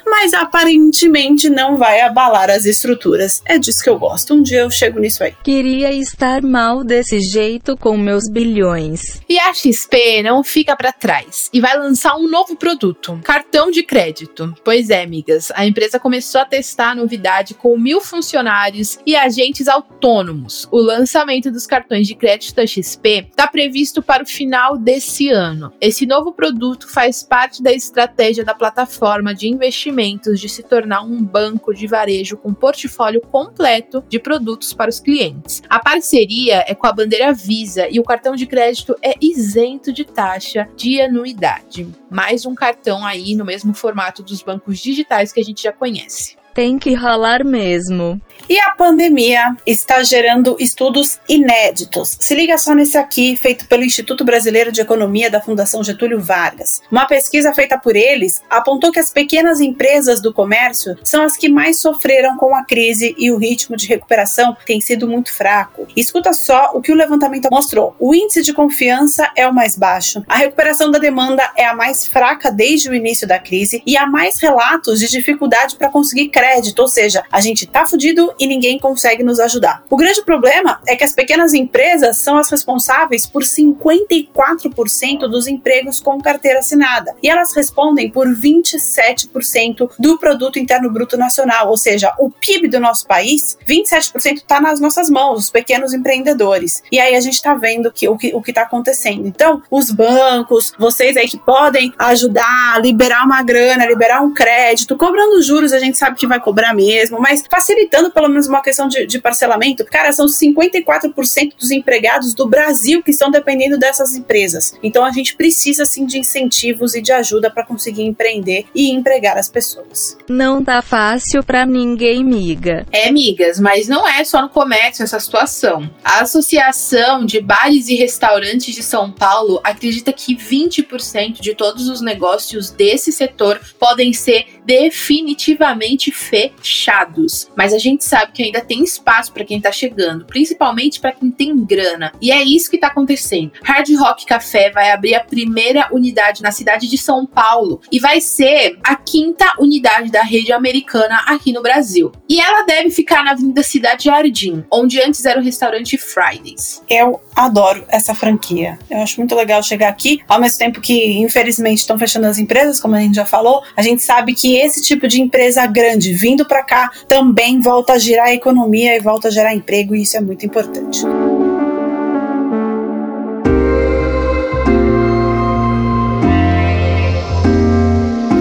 mas 0.05 0.33
aparentemente 0.33 1.49
não 1.49 1.77
vai 1.77 2.01
abalar 2.01 2.49
as 2.49 2.65
estruturas. 2.65 3.41
É 3.45 3.57
disso 3.57 3.83
que 3.83 3.89
eu 3.89 3.97
gosto. 3.97 4.33
Um 4.33 4.41
dia 4.41 4.59
eu 4.59 4.69
chego 4.69 4.99
nisso 4.99 5.23
aí. 5.23 5.33
Queria 5.43 5.91
estar 5.91 6.41
mal 6.41 6.83
desse 6.83 7.19
jeito 7.19 7.77
com 7.77 7.97
meus 7.97 8.29
bilhões. 8.29 9.21
E 9.27 9.39
a 9.39 9.53
XP 9.53 10.21
não 10.23 10.43
fica 10.43 10.75
para 10.75 10.91
trás 10.91 11.49
e 11.53 11.61
vai 11.61 11.77
lançar 11.77 12.15
um 12.15 12.27
novo 12.27 12.55
produto, 12.55 13.19
cartão 13.23 13.71
de 13.71 13.83
crédito. 13.83 14.53
Pois 14.63 14.89
é, 14.89 15.03
amigas, 15.03 15.51
a 15.55 15.65
empresa 15.65 15.99
começou 15.99 16.41
a 16.41 16.45
testar 16.45 16.91
a 16.91 16.95
novidade 16.95 17.53
com 17.53 17.77
mil 17.77 18.01
funcionários 18.01 18.99
e 19.05 19.15
agentes 19.15 19.67
autônomos. 19.67 20.67
O 20.71 20.77
lançamento 20.77 21.51
dos 21.51 21.65
cartões 21.65 22.07
de 22.07 22.15
crédito 22.15 22.55
da 22.55 22.65
XP 22.65 23.27
está 23.29 23.47
previsto 23.47 24.01
para 24.01 24.23
o 24.23 24.27
final 24.27 24.77
desse 24.77 25.29
ano. 25.29 25.71
Esse 25.79 26.05
novo 26.05 26.31
produto 26.31 26.86
faz 26.87 27.23
parte 27.23 27.61
da 27.61 27.71
estratégia 27.71 28.43
da 28.43 28.53
plataforma 28.53 29.33
de 29.33 29.47
investimentos 29.47 30.39
de 30.39 30.47
se 30.47 30.63
tornar 30.63 31.01
um 31.01 31.23
banco 31.23 31.73
de 31.73 31.87
varejo 31.87 32.37
com 32.37 32.53
portfólio 32.53 33.21
completo 33.21 34.03
de 34.07 34.19
produtos 34.19 34.73
para 34.73 34.89
os 34.89 34.99
clientes. 34.99 35.61
A 35.69 35.79
parceria 35.79 36.63
é 36.67 36.73
com 36.73 36.87
a 36.87 36.93
bandeira 36.93 37.33
Visa 37.33 37.87
e 37.89 37.99
o 37.99 38.03
cartão 38.03 38.35
de 38.35 38.45
crédito 38.45 38.95
é 39.01 39.13
isento 39.21 39.91
de 39.91 40.05
taxa 40.05 40.67
de 40.75 41.01
anuidade. 41.01 41.87
Mais 42.09 42.45
um 42.45 42.55
cartão 42.55 43.05
aí 43.05 43.35
no 43.35 43.43
mesmo 43.43 43.73
formato 43.73 44.23
dos 44.23 44.41
bancos 44.41 44.79
digitais 44.79 45.33
que 45.33 45.39
a 45.39 45.43
gente 45.43 45.63
já 45.63 45.73
conhece 45.73 46.36
tem 46.57 46.79
que 46.79 46.95
rolar 46.95 47.45
mesmo. 47.45 48.19
E 48.49 48.57
a 48.59 48.71
pandemia 48.71 49.55
está 49.63 50.01
gerando 50.01 50.55
estudos 50.59 51.19
inéditos. 51.29 52.17
Se 52.19 52.33
liga 52.33 52.57
só 52.57 52.73
nesse 52.73 52.97
aqui, 52.97 53.35
feito 53.35 53.67
pelo 53.67 53.83
Instituto 53.83 54.25
Brasileiro 54.25 54.71
de 54.71 54.81
Economia 54.81 55.29
da 55.29 55.39
Fundação 55.39 55.83
Getúlio 55.83 56.19
Vargas. 56.19 56.81
Uma 56.91 57.05
pesquisa 57.05 57.53
feita 57.53 57.77
por 57.77 57.95
eles 57.95 58.41
apontou 58.49 58.91
que 58.91 58.99
as 58.99 59.11
pequenas 59.11 59.59
empresas 59.59 60.19
do 60.19 60.33
comércio 60.33 60.97
são 61.03 61.23
as 61.23 61.37
que 61.37 61.47
mais 61.47 61.79
sofreram 61.79 62.37
com 62.37 62.55
a 62.55 62.63
crise 62.63 63.13
e 63.19 63.29
o 63.31 63.37
ritmo 63.37 63.75
de 63.75 63.85
recuperação 63.85 64.57
tem 64.65 64.81
sido 64.81 65.07
muito 65.07 65.31
fraco. 65.31 65.85
Escuta 65.95 66.33
só 66.33 66.71
o 66.73 66.81
que 66.81 66.91
o 66.91 66.95
levantamento 66.95 67.49
mostrou. 67.51 67.95
O 67.99 68.15
índice 68.15 68.41
de 68.41 68.53
confiança 68.53 69.29
é 69.35 69.47
o 69.47 69.53
mais 69.53 69.77
baixo, 69.77 70.23
a 70.27 70.37
recuperação 70.37 70.89
da 70.89 70.97
demanda 70.97 71.51
é 71.55 71.65
a 71.65 71.75
mais 71.75 72.07
fraca 72.07 72.49
desde 72.49 72.89
o 72.89 72.95
início 72.95 73.27
da 73.27 73.37
crise 73.37 73.83
e 73.85 73.95
há 73.95 74.07
mais 74.07 74.39
relatos 74.39 74.99
de 74.99 75.07
dificuldade 75.07 75.75
para 75.75 75.89
conseguir 75.89 76.29
crédito 76.29 76.46
crédito, 76.47 76.79
ou 76.79 76.87
seja, 76.87 77.23
a 77.31 77.41
gente 77.41 77.65
tá 77.65 77.85
fudido 77.85 78.33
e 78.39 78.47
ninguém 78.47 78.79
consegue 78.79 79.23
nos 79.23 79.39
ajudar. 79.39 79.83
O 79.89 79.97
grande 79.97 80.23
problema 80.23 80.79
é 80.87 80.95
que 80.95 81.03
as 81.03 81.13
pequenas 81.13 81.53
empresas 81.53 82.17
são 82.17 82.37
as 82.37 82.49
responsáveis 82.49 83.25
por 83.25 83.43
54% 83.43 85.27
dos 85.29 85.47
empregos 85.47 85.99
com 85.99 86.21
carteira 86.21 86.59
assinada 86.59 87.15
e 87.21 87.29
elas 87.29 87.53
respondem 87.53 88.09
por 88.09 88.27
27% 88.27 89.89
do 89.99 90.17
produto 90.17 90.57
interno 90.57 90.89
bruto 90.89 91.17
nacional, 91.17 91.69
ou 91.69 91.77
seja, 91.77 92.13
o 92.17 92.31
PIB 92.31 92.69
do 92.69 92.79
nosso 92.79 93.05
país, 93.05 93.57
27% 93.67 94.37
está 94.37 94.61
nas 94.61 94.79
nossas 94.79 95.09
mãos, 95.09 95.39
os 95.39 95.49
pequenos 95.49 95.93
empreendedores. 95.93 96.81
E 96.91 96.99
aí 96.99 97.15
a 97.15 97.19
gente 97.19 97.35
está 97.35 97.53
vendo 97.55 97.91
que, 97.91 98.07
o 98.07 98.17
que 98.17 98.33
o 98.33 98.41
está 98.47 98.61
acontecendo. 98.61 99.27
Então, 99.27 99.61
os 99.69 99.91
bancos, 99.91 100.71
vocês 100.79 101.17
aí 101.17 101.27
que 101.27 101.37
podem 101.37 101.93
ajudar, 101.97 102.81
liberar 102.81 103.25
uma 103.25 103.43
grana, 103.43 103.85
liberar 103.85 104.21
um 104.21 104.33
crédito, 104.33 104.95
cobrando 104.95 105.41
juros, 105.41 105.73
a 105.73 105.79
gente 105.79 105.97
sabe 105.97 106.15
que 106.15 106.27
vai 106.27 106.36
cobrar 106.39 106.73
mesmo, 106.73 107.19
mas 107.19 107.43
facilitando 107.49 108.11
pelo 108.11 108.27
menos 108.27 108.47
uma 108.47 108.61
questão 108.61 108.87
de, 108.87 109.05
de 109.05 109.19
parcelamento. 109.19 109.85
Cara, 109.85 110.11
são 110.11 110.25
54% 110.25 111.55
dos 111.59 111.71
empregados 111.71 112.33
do 112.33 112.47
Brasil 112.47 113.01
que 113.03 113.11
estão 113.11 113.29
dependendo 113.29 113.77
dessas 113.77 114.15
empresas. 114.15 114.73
Então, 114.81 115.03
a 115.03 115.11
gente 115.11 115.35
precisa 115.35 115.85
sim 115.85 116.05
de 116.05 116.19
incentivos 116.19 116.95
e 116.95 117.01
de 117.01 117.11
ajuda 117.11 117.49
para 117.49 117.65
conseguir 117.65 118.03
empreender 118.03 118.65
e 118.73 118.91
empregar 118.91 119.37
as 119.37 119.49
pessoas. 119.49 120.17
Não 120.29 120.63
tá 120.63 120.81
fácil 120.81 121.43
para 121.43 121.65
ninguém, 121.65 122.23
miga. 122.23 122.85
É, 122.91 123.11
migas, 123.11 123.59
mas 123.59 123.87
não 123.87 124.07
é 124.07 124.23
só 124.23 124.41
no 124.41 124.49
comércio 124.49 125.03
essa 125.03 125.19
situação. 125.19 125.89
A 126.03 126.21
Associação 126.21 127.25
de 127.25 127.39
Bares 127.39 127.89
e 127.89 127.95
Restaurantes 127.95 128.75
de 128.75 128.83
São 128.83 129.11
Paulo 129.11 129.59
acredita 129.63 130.13
que 130.13 130.35
20% 130.35 131.39
de 131.39 131.55
todos 131.55 131.87
os 131.87 132.01
negócios 132.01 132.69
desse 132.69 133.11
setor 133.11 133.59
podem 133.79 134.13
ser 134.13 134.45
definitivamente 134.65 136.11
fechados. 136.27 137.49
Mas 137.55 137.73
a 137.73 137.77
gente 137.77 138.03
sabe 138.03 138.31
que 138.33 138.43
ainda 138.43 138.61
tem 138.61 138.83
espaço 138.83 139.31
para 139.31 139.45
quem 139.45 139.59
tá 139.59 139.71
chegando, 139.71 140.25
principalmente 140.25 140.99
para 140.99 141.11
quem 141.11 141.31
tem 141.31 141.65
grana. 141.65 142.11
E 142.21 142.31
é 142.31 142.43
isso 142.43 142.69
que 142.69 142.77
tá 142.77 142.87
acontecendo. 142.87 143.51
Hard 143.63 143.89
Rock 143.95 144.25
Café 144.25 144.69
vai 144.71 144.91
abrir 144.91 145.15
a 145.15 145.23
primeira 145.23 145.87
unidade 145.91 146.41
na 146.41 146.51
cidade 146.51 146.87
de 146.87 146.97
São 146.97 147.25
Paulo 147.25 147.81
e 147.91 147.99
vai 147.99 148.21
ser 148.21 148.77
a 148.83 148.95
quinta 148.95 149.53
unidade 149.59 150.11
da 150.11 150.21
rede 150.21 150.51
americana 150.51 151.23
aqui 151.27 151.51
no 151.51 151.61
Brasil. 151.61 152.11
E 152.29 152.39
ela 152.39 152.63
deve 152.63 152.89
ficar 152.89 153.23
na 153.23 153.31
Avenida 153.31 153.63
Cidade 153.63 154.05
Jardim, 154.05 154.65
onde 154.71 155.01
antes 155.01 155.25
era 155.25 155.39
o 155.39 155.43
restaurante 155.43 155.97
Fridays. 155.97 156.83
Eu 156.89 157.21
adoro 157.35 157.85
essa 157.87 158.13
franquia. 158.13 158.77
Eu 158.89 159.01
acho 159.01 159.19
muito 159.19 159.35
legal 159.35 159.61
chegar 159.63 159.89
aqui, 159.89 160.21
ao 160.27 160.39
mesmo 160.39 160.57
tempo 160.57 160.81
que, 160.81 161.17
infelizmente, 161.19 161.79
estão 161.79 161.97
fechando 161.97 162.27
as 162.27 162.37
empresas, 162.37 162.79
como 162.79 162.95
a 162.95 162.99
gente 162.99 163.15
já 163.15 163.25
falou. 163.25 163.63
A 163.75 163.81
gente 163.81 164.01
sabe 164.01 164.33
que 164.33 164.57
esse 164.57 164.81
tipo 164.81 165.07
de 165.07 165.21
empresa 165.21 165.65
grande 165.65 166.06
vindo 166.13 166.45
para 166.45 166.63
cá 166.63 166.91
também 167.07 167.59
volta 167.59 167.93
a 167.93 167.97
girar 167.97 168.27
a 168.27 168.33
economia 168.33 168.95
e 168.95 168.99
volta 168.99 169.27
a 169.27 169.31
gerar 169.31 169.53
emprego, 169.53 169.95
e 169.95 170.01
isso 170.01 170.17
é 170.17 170.21
muito 170.21 170.45
importante. 170.45 171.05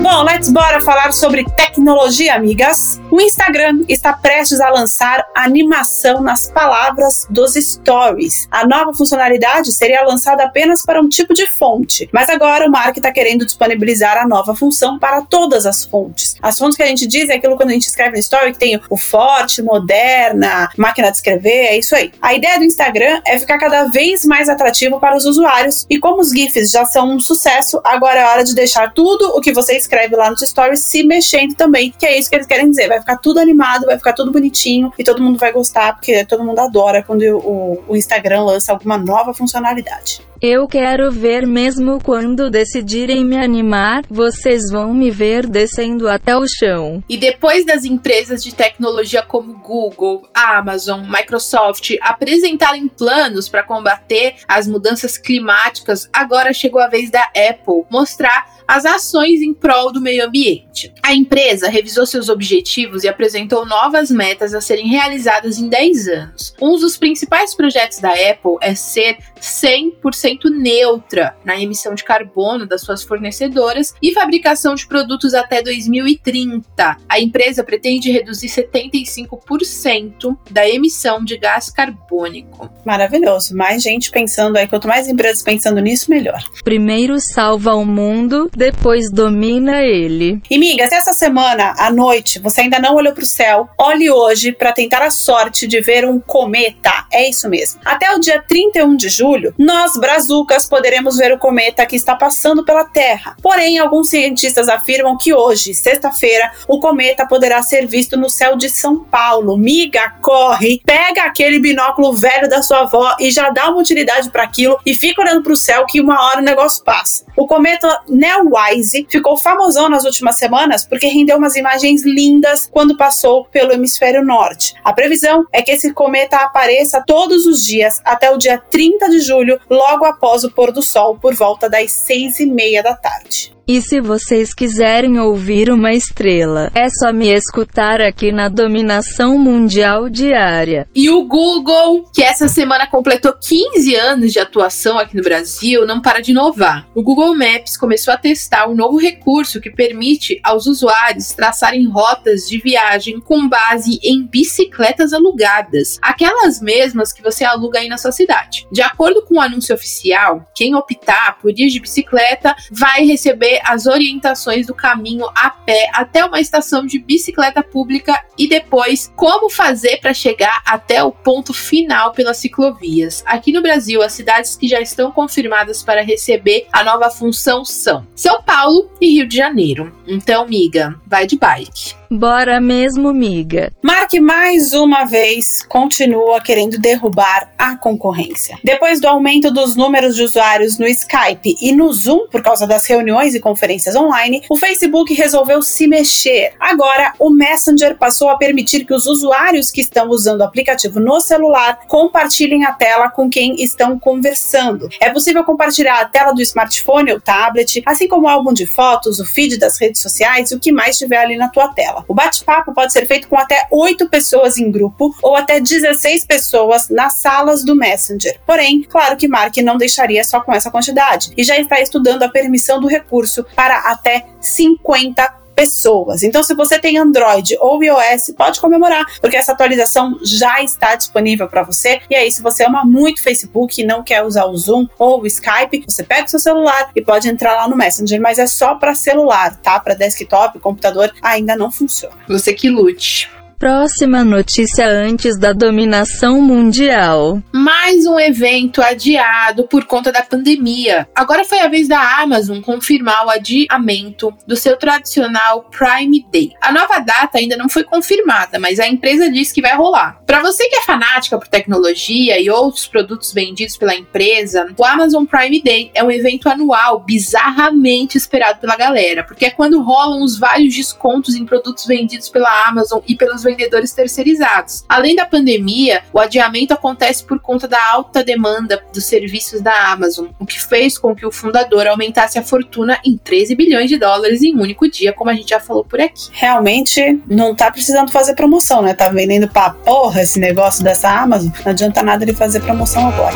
Bom, 0.03 0.25
let's 0.37 0.51
bora 0.51 0.83
falar 0.83 1.13
sobre 1.13 1.45
tecnologia, 1.45 2.35
amigas. 2.35 3.01
O 3.11 3.21
Instagram 3.21 3.85
está 3.89 4.13
prestes 4.13 4.61
a 4.61 4.69
lançar 4.69 5.25
animação 5.35 6.21
nas 6.21 6.51
palavras 6.51 7.27
dos 7.31 7.55
stories. 7.55 8.47
A 8.51 8.67
nova 8.67 8.93
funcionalidade 8.93 9.73
seria 9.73 10.03
lançada 10.03 10.45
apenas 10.45 10.85
para 10.85 11.01
um 11.01 11.09
tipo 11.09 11.33
de 11.33 11.47
fonte, 11.47 12.09
mas 12.13 12.29
agora 12.29 12.67
o 12.67 12.71
Mark 12.71 12.97
está 12.97 13.11
querendo 13.11 13.47
disponibilizar 13.47 14.19
a 14.19 14.27
nova 14.27 14.55
função 14.55 14.99
para 14.99 15.23
todas 15.23 15.65
as 15.65 15.85
fontes. 15.85 16.35
As 16.43 16.59
fontes 16.59 16.77
que 16.77 16.83
a 16.83 16.87
gente 16.87 17.07
diz 17.07 17.31
é 17.31 17.35
aquilo 17.35 17.57
quando 17.57 17.71
a 17.71 17.73
gente 17.73 17.87
escreve 17.87 18.13
no 18.13 18.19
story 18.19 18.53
que 18.53 18.59
tem 18.59 18.81
o 18.91 18.97
forte, 18.97 19.63
moderna, 19.63 20.69
máquina 20.77 21.11
de 21.11 21.17
escrever, 21.17 21.67
é 21.67 21.79
isso 21.79 21.95
aí. 21.97 22.13
A 22.21 22.35
ideia 22.35 22.59
do 22.59 22.65
Instagram 22.65 23.23
é 23.27 23.39
ficar 23.39 23.59
cada 23.59 23.85
vez 23.85 24.25
mais 24.27 24.49
atrativo 24.49 25.01
para 25.01 25.17
os 25.17 25.25
usuários 25.25 25.87
e 25.89 25.99
como 25.99 26.21
os 26.21 26.31
GIFs 26.31 26.71
já 26.71 26.85
são 26.85 27.15
um 27.15 27.21
sucesso, 27.21 27.81
agora 27.83 28.21
é 28.21 28.25
hora 28.27 28.45
de 28.45 28.55
deixar 28.55 28.93
tudo 28.93 29.29
o 29.37 29.41
que 29.41 29.53
você 29.53 29.77
escreve 29.77 29.97
escreve 29.97 30.17
lá 30.27 30.31
nos 30.31 30.41
stories 30.41 30.85
se 30.85 31.05
mexendo 31.05 31.55
também, 31.55 31.93
que 31.97 32.05
é 32.05 32.19
isso 32.19 32.29
que 32.29 32.37
eles 32.37 32.47
querem 32.47 32.71
dizer. 32.71 32.89
Vai 32.89 33.01
ficar 33.01 33.17
tudo 33.19 33.41
animado, 33.41 33.87
vai 33.87 33.97
ficar 33.97 34.13
tudo 34.13 34.33
bonitinho 34.33 34.93
e 34.99 35.05
todo 35.05 35.23
mundo 35.23 35.39
vai 35.39 35.53
gostar, 35.53 35.95
porque 35.95 36.25
todo 36.25 36.45
mundo 36.45 36.59
adora 36.59 37.03
quando 37.03 37.23
o, 37.23 37.83
o 37.89 37.97
Instagram 37.97 38.45
lança 38.45 38.73
alguma 38.73 38.99
nova 38.99 39.33
funcionalidade. 39.33 40.21
Eu 40.41 40.69
quero 40.69 41.11
ver 41.11 41.47
mesmo 41.47 41.99
quando 42.03 42.51
decidirem 42.51 43.25
me 43.25 43.39
animar, 43.39 44.03
vocês 44.11 44.71
vão 44.71 44.93
me 44.93 45.11
ver 45.11 45.47
descendo 45.47 46.09
até 46.09 46.37
o 46.37 46.47
chão. 46.47 47.03
E 47.09 47.17
depois 47.17 47.65
das 47.65 47.85
empresas 47.85 48.45
de 48.45 48.55
tecnologia 48.55 49.23
como 49.23 49.55
Google, 49.59 50.29
Amazon, 50.35 51.09
Microsoft 51.09 51.93
apresentarem 52.03 52.87
planos 52.87 53.49
para 53.49 53.63
combater 53.63 54.37
as 54.47 54.69
mudanças 54.69 55.17
climáticas, 55.17 56.09
agora 56.13 56.53
chegou 56.53 56.83
a 56.83 56.89
vez 56.89 57.11
da 57.11 57.23
Apple 57.23 57.85
mostrar 57.91 58.57
as 58.69 58.85
ações 58.85 59.41
em 59.41 59.55
prol 59.55 59.91
do 59.93 60.01
meio 60.01 60.27
ambiente. 60.27 60.66
A 61.03 61.15
empresa 61.15 61.69
revisou 61.69 62.07
seus 62.07 62.29
objetivos 62.29 63.05
e 63.05 63.09
apresentou 63.09 63.65
novas 63.65 64.11
metas 64.11 64.55
a 64.55 64.61
serem 64.61 64.89
realizadas 64.89 65.59
em 65.59 65.69
10 65.69 66.09
anos. 66.09 66.55
Um 66.61 66.77
dos 66.79 66.97
principais 66.97 67.55
projetos 67.55 67.99
da 67.99 68.11
Apple 68.11 68.57
é 68.61 68.75
ser 68.75 69.19
100% 69.41 70.51
neutra 70.51 71.37
na 71.45 71.61
emissão 71.61 71.95
de 71.95 72.05
carbono 72.05 72.67
das 72.67 72.83
suas 72.83 73.03
fornecedoras 73.03 73.95
e 74.03 74.13
fabricação 74.13 74.75
de 74.75 74.87
produtos 74.87 75.35
até 75.35 75.63
2030. 75.63 76.97
A 77.09 77.21
empresa 77.21 77.63
pretende 77.63 78.11
reduzir 78.11 78.49
75% 78.49 80.37
da 80.51 80.69
emissão 80.69 81.25
de 81.25 81.37
gás 81.39 81.71
carbônico. 81.71 82.71
Maravilhoso. 82.85 83.57
Mais 83.57 83.83
gente 83.83 84.11
pensando 84.11 84.57
aí, 84.57 84.67
quanto 84.67 84.89
mais 84.89 85.09
empresas 85.09 85.43
pensando 85.43 85.81
nisso, 85.81 86.11
melhor. 86.11 86.43
Primeiro 86.65 87.21
salva 87.21 87.75
o 87.75 87.85
mundo, 87.85 88.51
depois 88.55 89.11
domina 89.11 89.83
ele. 89.83 90.41
E 90.51 90.59
miga, 90.67 90.89
se 90.89 90.97
essa 90.97 91.13
semana 91.13 91.77
à 91.79 91.93
noite 91.93 92.41
você 92.41 92.63
ainda 92.63 92.81
não 92.81 92.97
olhou 92.97 93.13
para 93.15 93.23
o 93.23 93.27
céu, 93.27 93.69
olhe 93.79 94.11
hoje 94.11 94.51
para 94.51 94.73
tentar 94.73 95.01
a 95.01 95.13
sorte 95.13 95.65
de 95.65 95.81
ver 95.81 96.05
um 96.05 96.19
cometa. 96.19 97.07
É 97.13 97.31
isso 97.31 97.49
mesmo. 97.49 97.81
Até 97.85 98.13
o 98.13 98.19
dia 98.19 98.43
31 98.43 98.97
de 98.97 99.09
julho, 99.09 99.55
nós 99.57 99.97
brazucas 99.97 100.67
poderemos 100.67 101.19
ver 101.19 101.33
o 101.33 101.39
cometa 101.39 101.87
que 101.87 101.95
está 101.95 102.17
passando 102.17 102.65
pela 102.65 102.85
Terra. 102.85 103.37
Porém, 103.41 103.79
alguns 103.79 104.09
cientistas 104.09 104.69
afirmam 104.69 105.17
que 105.17 105.33
hoje, 105.33 105.73
sexta-feira, 105.73 106.51
o 106.67 106.81
cometa 106.81 107.25
poderá 107.29 107.63
ser 107.63 107.87
visto 107.87 108.17
no 108.17 108.29
céu 108.29 108.57
de 108.57 108.69
São 108.69 109.05
Paulo. 109.05 109.57
Miga, 109.57 110.15
corre, 110.21 110.81
pega 110.85 111.23
aquele 111.23 111.61
binóculo 111.61 112.13
velho 112.13 112.49
da 112.49 112.61
sua 112.61 112.81
avó 112.81 113.15
e 113.21 113.31
já 113.31 113.51
dá 113.51 113.71
uma 113.71 113.79
utilidade 113.81 114.31
para 114.31 114.43
aquilo 114.43 114.81
e 114.85 114.97
fica 114.97 115.23
olhando 115.23 115.45
para 115.45 115.53
o 115.53 115.57
céu 115.57 115.87
que 115.87 116.01
uma 116.01 116.21
hora 116.27 116.41
o 116.41 116.45
negócio 116.45 116.83
passa. 116.83 117.25
O 117.37 117.47
cometa 117.47 118.03
Neowise 118.09 119.07
ficou 119.11 119.37
famosão 119.37 119.91
nas 119.91 120.05
últimas 120.05 120.37
semanas 120.37 120.87
porque 120.87 121.07
rendeu 121.07 121.37
umas 121.37 121.55
imagens 121.55 122.03
lindas 122.03 122.67
quando 122.71 122.97
passou 122.97 123.45
pelo 123.45 123.73
hemisfério 123.73 124.25
norte. 124.25 124.75
A 124.83 124.93
previsão 124.93 125.45
é 125.53 125.61
que 125.61 125.71
esse 125.71 125.93
cometa 125.93 126.39
apareça 126.39 127.05
todos 127.07 127.45
os 127.47 127.63
dias 127.63 128.01
até 128.05 128.31
o 128.31 128.39
dia 128.39 128.59
30 128.71 129.11
de 129.11 129.21
julho, 129.21 129.61
logo 129.69 130.05
após 130.05 130.45
o 130.45 130.51
pôr 130.51 130.73
do 130.73 130.83
sol, 130.83 131.19
por 131.19 131.35
volta 131.35 131.69
das 131.69 131.93
seis 131.93 132.41
e 132.41 132.47
meia 132.47 132.83
da 132.83 132.95
tarde. 132.95 133.56
E 133.69 133.83
se 133.83 134.01
vocês 134.01 134.55
quiserem 134.55 135.19
ouvir 135.19 135.73
uma 135.73 135.93
estrela, 135.93 136.71
é 136.73 136.89
só 136.89 137.13
me 137.13 137.27
escutar 137.27 138.01
aqui 138.01 138.31
na 138.31 138.49
Dominação 138.49 139.37
Mundial 139.37 140.09
Diária. 140.09 140.89
E 140.95 141.11
o 141.11 141.25
Google, 141.25 142.09
que 142.15 142.23
essa 142.23 142.47
semana 142.47 142.87
completou 142.87 143.33
15 143.33 143.93
anos 143.97 144.33
de 144.33 144.39
atuação 144.39 144.97
aqui 145.01 145.17
no 145.17 145.23
Brasil, 145.25 145.85
não 145.85 146.01
para 146.01 146.21
de 146.21 146.31
inovar. 146.31 146.87
O 146.95 147.03
Google 147.03 147.35
Maps 147.35 147.77
começou 147.77 148.15
a 148.15 148.17
testar 148.17 148.69
um 148.69 148.75
novo 148.77 148.99
recurso 148.99 149.61
que 149.61 149.69
permite 149.69 150.39
aos 150.45 150.67
usuários 150.67 151.33
traçarem 151.33 151.89
rotas 151.89 152.49
de 152.49 152.59
viagem 152.59 153.19
com 153.19 153.49
base 153.49 153.99
em 154.01 154.25
bicicletas 154.25 155.13
alugadas, 155.13 155.99
aquelas 156.01 156.61
mesmas 156.61 157.13
que 157.13 157.21
você 157.21 157.45
aluga 157.45 157.81
aí 157.81 157.89
na 157.89 157.99
sua 157.99 158.13
cidade. 158.13 158.65
De 158.71 158.81
acordo 158.81 159.23
com 159.23 159.39
o 159.39 159.41
anúncio 159.41 159.75
oficial, 159.75 160.49
quem 160.55 160.77
optar 160.77 161.41
por 161.43 161.51
ir 161.51 161.67
de 161.67 161.81
bicicleta 161.81 162.55
vai 162.71 163.05
receber 163.05 163.56
as 163.65 163.87
orientações 163.87 164.67
do 164.67 164.75
caminho 164.75 165.27
a 165.35 165.51
pé 165.51 165.89
até 165.93 166.25
uma 166.25 166.41
estação 166.41 166.85
de 166.85 166.99
bicicleta 166.99 167.63
pública 167.63 168.19
e 168.39 168.49
depois 168.49 169.13
como 169.17 169.51
fazer 169.51 169.99
para 169.99 170.15
chegar 170.15 170.63
até 170.67 171.03
o 171.03 171.13
ponto 171.13 171.53
final 171.53 172.13
pelas 172.13 172.39
ciclovias. 172.39 173.23
Aqui 173.27 173.53
no 173.53 173.63
Brasil, 173.63 174.03
as 174.03 174.13
cidades 174.13 174.57
que 174.57 174.69
já 174.69 174.81
estão 174.81 175.11
confirmadas 175.11 175.83
para 175.83 176.03
receber 176.03 176.67
a 176.73 176.83
nova 176.85 177.11
função 177.11 177.65
são 177.65 178.07
São 178.15 178.43
Paulo 178.43 178.91
e 179.01 179.15
Rio 179.15 179.29
de 179.29 179.37
Janeiro. 179.37 179.95
Então, 180.07 180.47
miga, 180.47 181.01
vai 181.07 181.27
de 181.27 181.37
bike. 181.37 181.95
Bora 182.11 182.61
mesmo, 182.61 183.13
miga. 183.13 183.73
Mark 183.83 184.13
mais 184.21 184.73
uma 184.73 185.05
vez 185.05 185.63
continua 185.63 186.41
querendo 186.41 186.79
derrubar 186.79 187.51
a 187.59 187.77
concorrência. 187.77 188.59
Depois 188.63 189.01
do 189.01 189.09
aumento 189.09 189.51
dos 189.51 189.75
números 189.75 190.15
de 190.15 190.23
usuários 190.23 190.79
no 190.79 190.87
Skype 190.87 191.57
e 191.61 191.73
no 191.73 191.93
Zoom 191.93 192.29
por 192.29 192.43
causa 192.43 192.67
das 192.67 192.87
reuniões 192.87 193.35
e 193.35 193.41
conferências 193.41 193.97
online, 193.97 194.43
o 194.49 194.57
Facebook 194.57 195.13
resolveu 195.15 195.61
se 195.63 195.89
mexer. 195.89 196.53
Agora, 196.61 197.13
o 197.19 197.31
Messenger 197.31 197.97
passou 197.97 198.29
a 198.29 198.37
permitir 198.37 198.85
que 198.85 198.95
os 198.95 199.07
usuários 199.07 199.71
que 199.71 199.81
estão 199.81 200.09
usando 200.09 200.41
o 200.41 200.45
aplicativo 200.45 201.01
no 201.01 201.21
celular 201.21 201.81
compartilhem 201.89 202.65
a 202.65 202.73
tela 202.73 203.11
com 203.11 203.29
quem 203.29 203.61
estão 203.63 203.99
conversando. 203.99 204.89
É 205.01 205.11
possível 205.11 205.43
compartilhar 205.45 206.01
a 206.01 206.05
tela 206.05 206.33
do 206.33 206.43
smartphone 206.43 207.13
ou 207.13 207.21
tablet, 207.21 207.83
assim 207.85 208.07
como 208.07 208.27
o 208.27 208.31
álbum 208.31 208.53
de 208.53 208.67
fotos, 208.67 209.19
o 209.19 209.25
feed 209.25 209.59
das 209.59 209.79
redes 209.81 210.01
sociais 210.01 210.51
e 210.51 210.55
o 210.55 210.61
que 210.61 210.71
mais 210.71 210.97
tiver 210.97 211.19
ali 211.19 211.37
na 211.37 211.49
tua 211.49 211.69
tela. 211.69 211.96
O 212.09 212.15
bate-papo 212.15 212.75
pode 212.75 212.93
ser 212.93 213.07
feito 213.07 213.29
com 213.29 213.39
até 213.39 213.67
8 213.71 214.09
pessoas 214.09 214.59
em 214.59 214.71
grupo 214.71 215.15
ou 215.23 215.37
até 215.37 215.61
16 215.61 216.25
pessoas 216.25 216.89
nas 216.89 217.21
salas 217.21 217.65
do 217.65 217.75
Messenger. 217.75 218.39
Porém, 218.47 218.83
claro 218.83 219.17
que 219.17 219.29
Mark 219.29 219.57
não 219.59 219.77
deixaria 219.77 220.25
só 220.25 220.41
com 220.41 220.53
essa 220.53 220.71
quantidade 220.71 221.33
e 221.37 221.45
já 221.45 221.59
está 221.59 221.81
estudando 221.81 222.23
a 222.23 222.29
permissão 222.29 222.81
do 222.81 222.87
recurso 222.87 223.45
para 223.55 223.79
até 223.79 224.27
50 224.41 225.46
pessoas. 225.57 226.23
Então, 226.23 226.43
se 226.43 226.55
você 226.55 226.79
tem 226.79 226.99
Android 226.99 227.57
ou 227.61 227.83
iOS, 227.83 228.35
pode 228.37 228.61
comemorar, 228.61 229.07
porque 229.21 229.37
essa 229.37 229.53
atualização 229.53 230.19
já 230.23 230.63
está 230.63 230.95
disponível 230.95 231.49
para 231.49 231.63
você. 231.63 232.01
E 232.11 232.15
aí, 232.15 232.31
se 232.31 232.43
você 232.43 232.65
ama 232.65 232.85
muito 232.85 233.23
Facebook 233.23 233.81
e 233.81 233.87
não 233.87 234.05
quer 234.05 234.23
usar 234.23 234.45
o 234.45 234.57
Zoom 234.57 234.87
ou 234.99 235.23
o 235.23 235.27
Skype, 235.27 235.85
você 235.89 236.05
pega 236.05 236.27
o 236.27 236.29
seu 236.29 236.39
celular 236.39 236.91
e 236.95 237.01
pode 237.01 237.29
entrar 237.29 237.55
lá 237.55 237.67
no 237.67 237.77
Messenger, 237.77 238.21
mas 238.21 238.39
é 238.39 238.47
só 238.47 238.75
para 238.75 238.95
celular, 238.95 239.57
tá? 239.57 239.81
Para 239.81 239.95
desktop, 239.95 240.59
computador, 240.61 241.11
ainda 241.23 241.57
não 241.57 241.73
funciona. 241.73 242.15
Você 242.29 242.53
que 242.53 242.69
lute. 242.69 243.31
Próxima 243.59 244.23
notícia 244.23 244.87
antes 244.87 245.39
da 245.39 245.55
dominação 245.55 246.43
mundial. 246.43 247.43
Mais 247.51 248.07
um 248.07 248.21
evento 248.21 248.83
adiado 248.83 249.67
por 249.67 249.87
conta 249.87 250.13
da 250.13 250.23
pandemia. 250.23 251.09
Agora 251.15 251.43
foi 251.43 251.61
a 251.61 251.69
vez 251.69 251.89
da 251.89 252.21
Amazon 252.21 252.61
confirmar 252.61 253.25
o 253.25 253.31
adiamento 253.31 254.31
do 254.47 254.57
seu 254.57 254.77
tradicional 254.77 255.71
Prime 255.71 256.27
Day. 256.31 256.53
A 256.61 256.71
nova 256.71 256.99
data 256.99 257.39
ainda 257.39 257.57
não 257.57 257.67
foi 257.67 257.83
confirmada, 257.83 258.59
mas 258.59 258.79
a 258.79 258.87
empresa 258.87 259.31
diz 259.31 259.51
que 259.51 259.63
vai 259.63 259.75
rolar. 259.75 260.21
Para 260.27 260.43
você 260.43 260.69
que 260.69 260.77
é 260.77 260.83
fanática 260.83 261.39
por 261.39 261.49
tecnologia 261.49 262.39
e 262.39 262.51
outros 262.51 262.87
produtos 262.87 263.33
vendidos 263.33 263.79
pela 263.79 263.95
empresa, 263.95 264.67
o 264.77 264.85
Amazon 264.85 265.25
Prime 265.25 265.63
Day 265.63 265.91
é 265.95 266.05
um 266.05 266.11
evento 266.11 266.51
anual 266.51 267.01
bizarramente 267.01 268.19
esperado 268.19 268.61
pela 268.61 268.77
galera, 268.77 269.25
porque 269.25 269.47
é 269.47 269.51
quando 269.51 269.83
rolam 269.83 270.23
os 270.23 270.39
vários 270.39 270.75
descontos 270.75 271.35
em 271.35 271.47
produtos 271.47 271.87
vendidos 271.87 272.29
pela 272.29 272.69
Amazon 272.69 273.01
e 273.09 273.17
pelos 273.17 273.46
vendedores 273.47 273.93
terceirizados. 273.93 274.85
Além 274.89 275.15
da 275.15 275.25
pandemia, 275.25 276.03
o 276.13 276.19
adiamento 276.19 276.75
acontece 276.75 277.25
por 277.25 277.41
conta 277.41 277.69
da 277.69 277.83
alta 277.93 278.23
demanda 278.23 278.83
dos 278.93 279.07
serviços 279.07 279.61
da 279.61 279.93
Amazon, 279.93 280.27
o 280.39 280.45
que 280.45 280.61
fez 280.61 280.99
com 280.99 281.15
que 281.15 281.25
o 281.25 281.33
fundador 281.33 281.87
aumentasse 281.87 282.39
a 282.39 282.43
fortuna 282.43 282.99
em 283.05 283.17
13 283.17 283.55
bilhões 283.55 283.89
de 283.89 283.99
dólares 283.99 284.43
em 284.43 284.55
um 284.55 284.61
único 284.61 284.91
dia, 284.91 285.13
como 285.13 285.31
a 285.31 285.35
gente 285.35 285.51
já 285.51 285.61
falou 285.61 285.85
por 285.85 286.01
aqui. 286.01 286.29
Realmente 286.33 287.21
não 287.29 287.55
tá 287.55 287.71
precisando 287.71 288.11
fazer 288.11 288.35
promoção, 288.35 288.83
né? 288.83 288.95
Tá 288.95 289.09
vendendo 289.09 289.49
pra 289.49 289.71
porra 289.71 290.23
esse 290.23 290.39
negócio 290.39 290.83
dessa 290.83 291.09
Amazon. 291.09 291.51
Não 291.65 291.73
adianta 291.73 292.03
nada 292.03 292.25
ele 292.25 292.35
fazer 292.35 292.61
promoção 292.61 293.09
agora. 293.09 293.35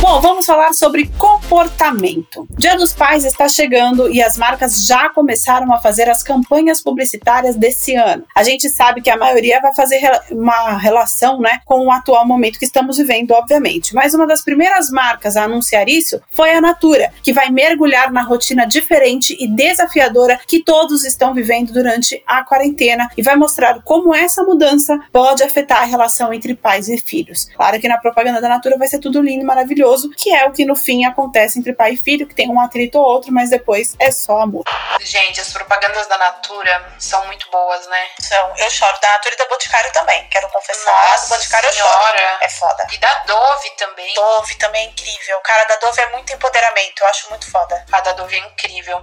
Bom, 0.00 0.22
vamos 0.22 0.37
falar 0.48 0.72
sobre 0.72 1.10
comportamento. 1.18 2.48
Dia 2.56 2.74
dos 2.74 2.94
Pais 2.94 3.26
está 3.26 3.46
chegando 3.46 4.10
e 4.10 4.22
as 4.22 4.38
marcas 4.38 4.86
já 4.86 5.10
começaram 5.10 5.70
a 5.74 5.78
fazer 5.78 6.08
as 6.08 6.22
campanhas 6.22 6.82
publicitárias 6.82 7.54
desse 7.54 7.94
ano. 7.94 8.24
A 8.34 8.42
gente 8.42 8.66
sabe 8.70 9.02
que 9.02 9.10
a 9.10 9.16
maioria 9.18 9.60
vai 9.60 9.74
fazer 9.74 10.00
uma 10.30 10.78
relação, 10.78 11.38
né, 11.38 11.60
com 11.66 11.84
o 11.84 11.92
atual 11.92 12.26
momento 12.26 12.58
que 12.58 12.64
estamos 12.64 12.96
vivendo, 12.96 13.32
obviamente. 13.32 13.94
Mas 13.94 14.14
uma 14.14 14.26
das 14.26 14.42
primeiras 14.42 14.90
marcas 14.90 15.36
a 15.36 15.44
anunciar 15.44 15.86
isso 15.86 16.18
foi 16.30 16.52
a 16.52 16.62
Natura, 16.62 17.12
que 17.22 17.34
vai 17.34 17.50
mergulhar 17.50 18.10
na 18.10 18.22
rotina 18.22 18.66
diferente 18.66 19.36
e 19.38 19.46
desafiadora 19.46 20.40
que 20.46 20.64
todos 20.64 21.04
estão 21.04 21.34
vivendo 21.34 21.74
durante 21.74 22.22
a 22.26 22.42
quarentena 22.42 23.06
e 23.18 23.22
vai 23.22 23.36
mostrar 23.36 23.82
como 23.82 24.14
essa 24.14 24.42
mudança 24.42 24.98
pode 25.12 25.42
afetar 25.42 25.82
a 25.82 25.84
relação 25.84 26.32
entre 26.32 26.54
pais 26.54 26.88
e 26.88 26.96
filhos. 26.96 27.50
Claro 27.54 27.78
que 27.78 27.86
na 27.86 27.98
propaganda 27.98 28.40
da 28.40 28.48
Natura 28.48 28.78
vai 28.78 28.88
ser 28.88 28.98
tudo 28.98 29.20
lindo 29.20 29.42
e 29.42 29.46
maravilhoso 29.46 30.08
que 30.16 30.37
é 30.37 30.37
o 30.46 30.52
que 30.52 30.64
no 30.64 30.76
fim 30.76 31.04
acontece 31.04 31.58
entre 31.58 31.72
pai 31.72 31.92
e 31.92 31.96
filho, 31.96 32.26
que 32.26 32.34
tem 32.34 32.48
um 32.50 32.60
atrito 32.60 32.98
ou 32.98 33.04
outro, 33.04 33.32
mas 33.32 33.50
depois 33.50 33.94
é 33.98 34.10
só 34.10 34.40
amor. 34.40 34.64
Gente, 35.00 35.40
as 35.40 35.52
propagandas 35.52 36.06
da 36.06 36.18
Natura 36.18 36.94
são 36.98 37.24
muito 37.26 37.48
boas, 37.50 37.86
né? 37.86 38.06
São. 38.20 38.56
Eu 38.56 38.70
choro 38.70 38.98
da 39.00 39.10
Natura 39.12 39.34
e 39.34 39.38
da 39.38 39.46
Boticário 39.46 39.92
também, 39.92 40.26
quero 40.30 40.48
confessar. 40.48 41.10
Nossa 41.10 41.26
do 41.26 41.36
Boticário 41.36 41.72
senhora. 41.72 41.90
eu 41.92 42.28
choro. 42.28 42.38
É 42.42 42.48
foda. 42.48 42.86
E 42.92 42.98
da 42.98 43.14
Dove 43.26 43.70
também. 43.76 44.14
Dove 44.14 44.54
também 44.56 44.86
é 44.86 44.90
incrível. 44.90 45.38
Cara, 45.40 45.64
da 45.64 45.76
Dove 45.76 46.00
é 46.00 46.10
muito 46.10 46.32
empoderamento, 46.32 47.00
eu 47.00 47.06
acho 47.06 47.28
muito 47.30 47.50
foda. 47.50 47.84
A 47.90 48.00
da 48.00 48.12
Dove 48.12 48.36
é 48.36 48.40
incrível. 48.40 49.00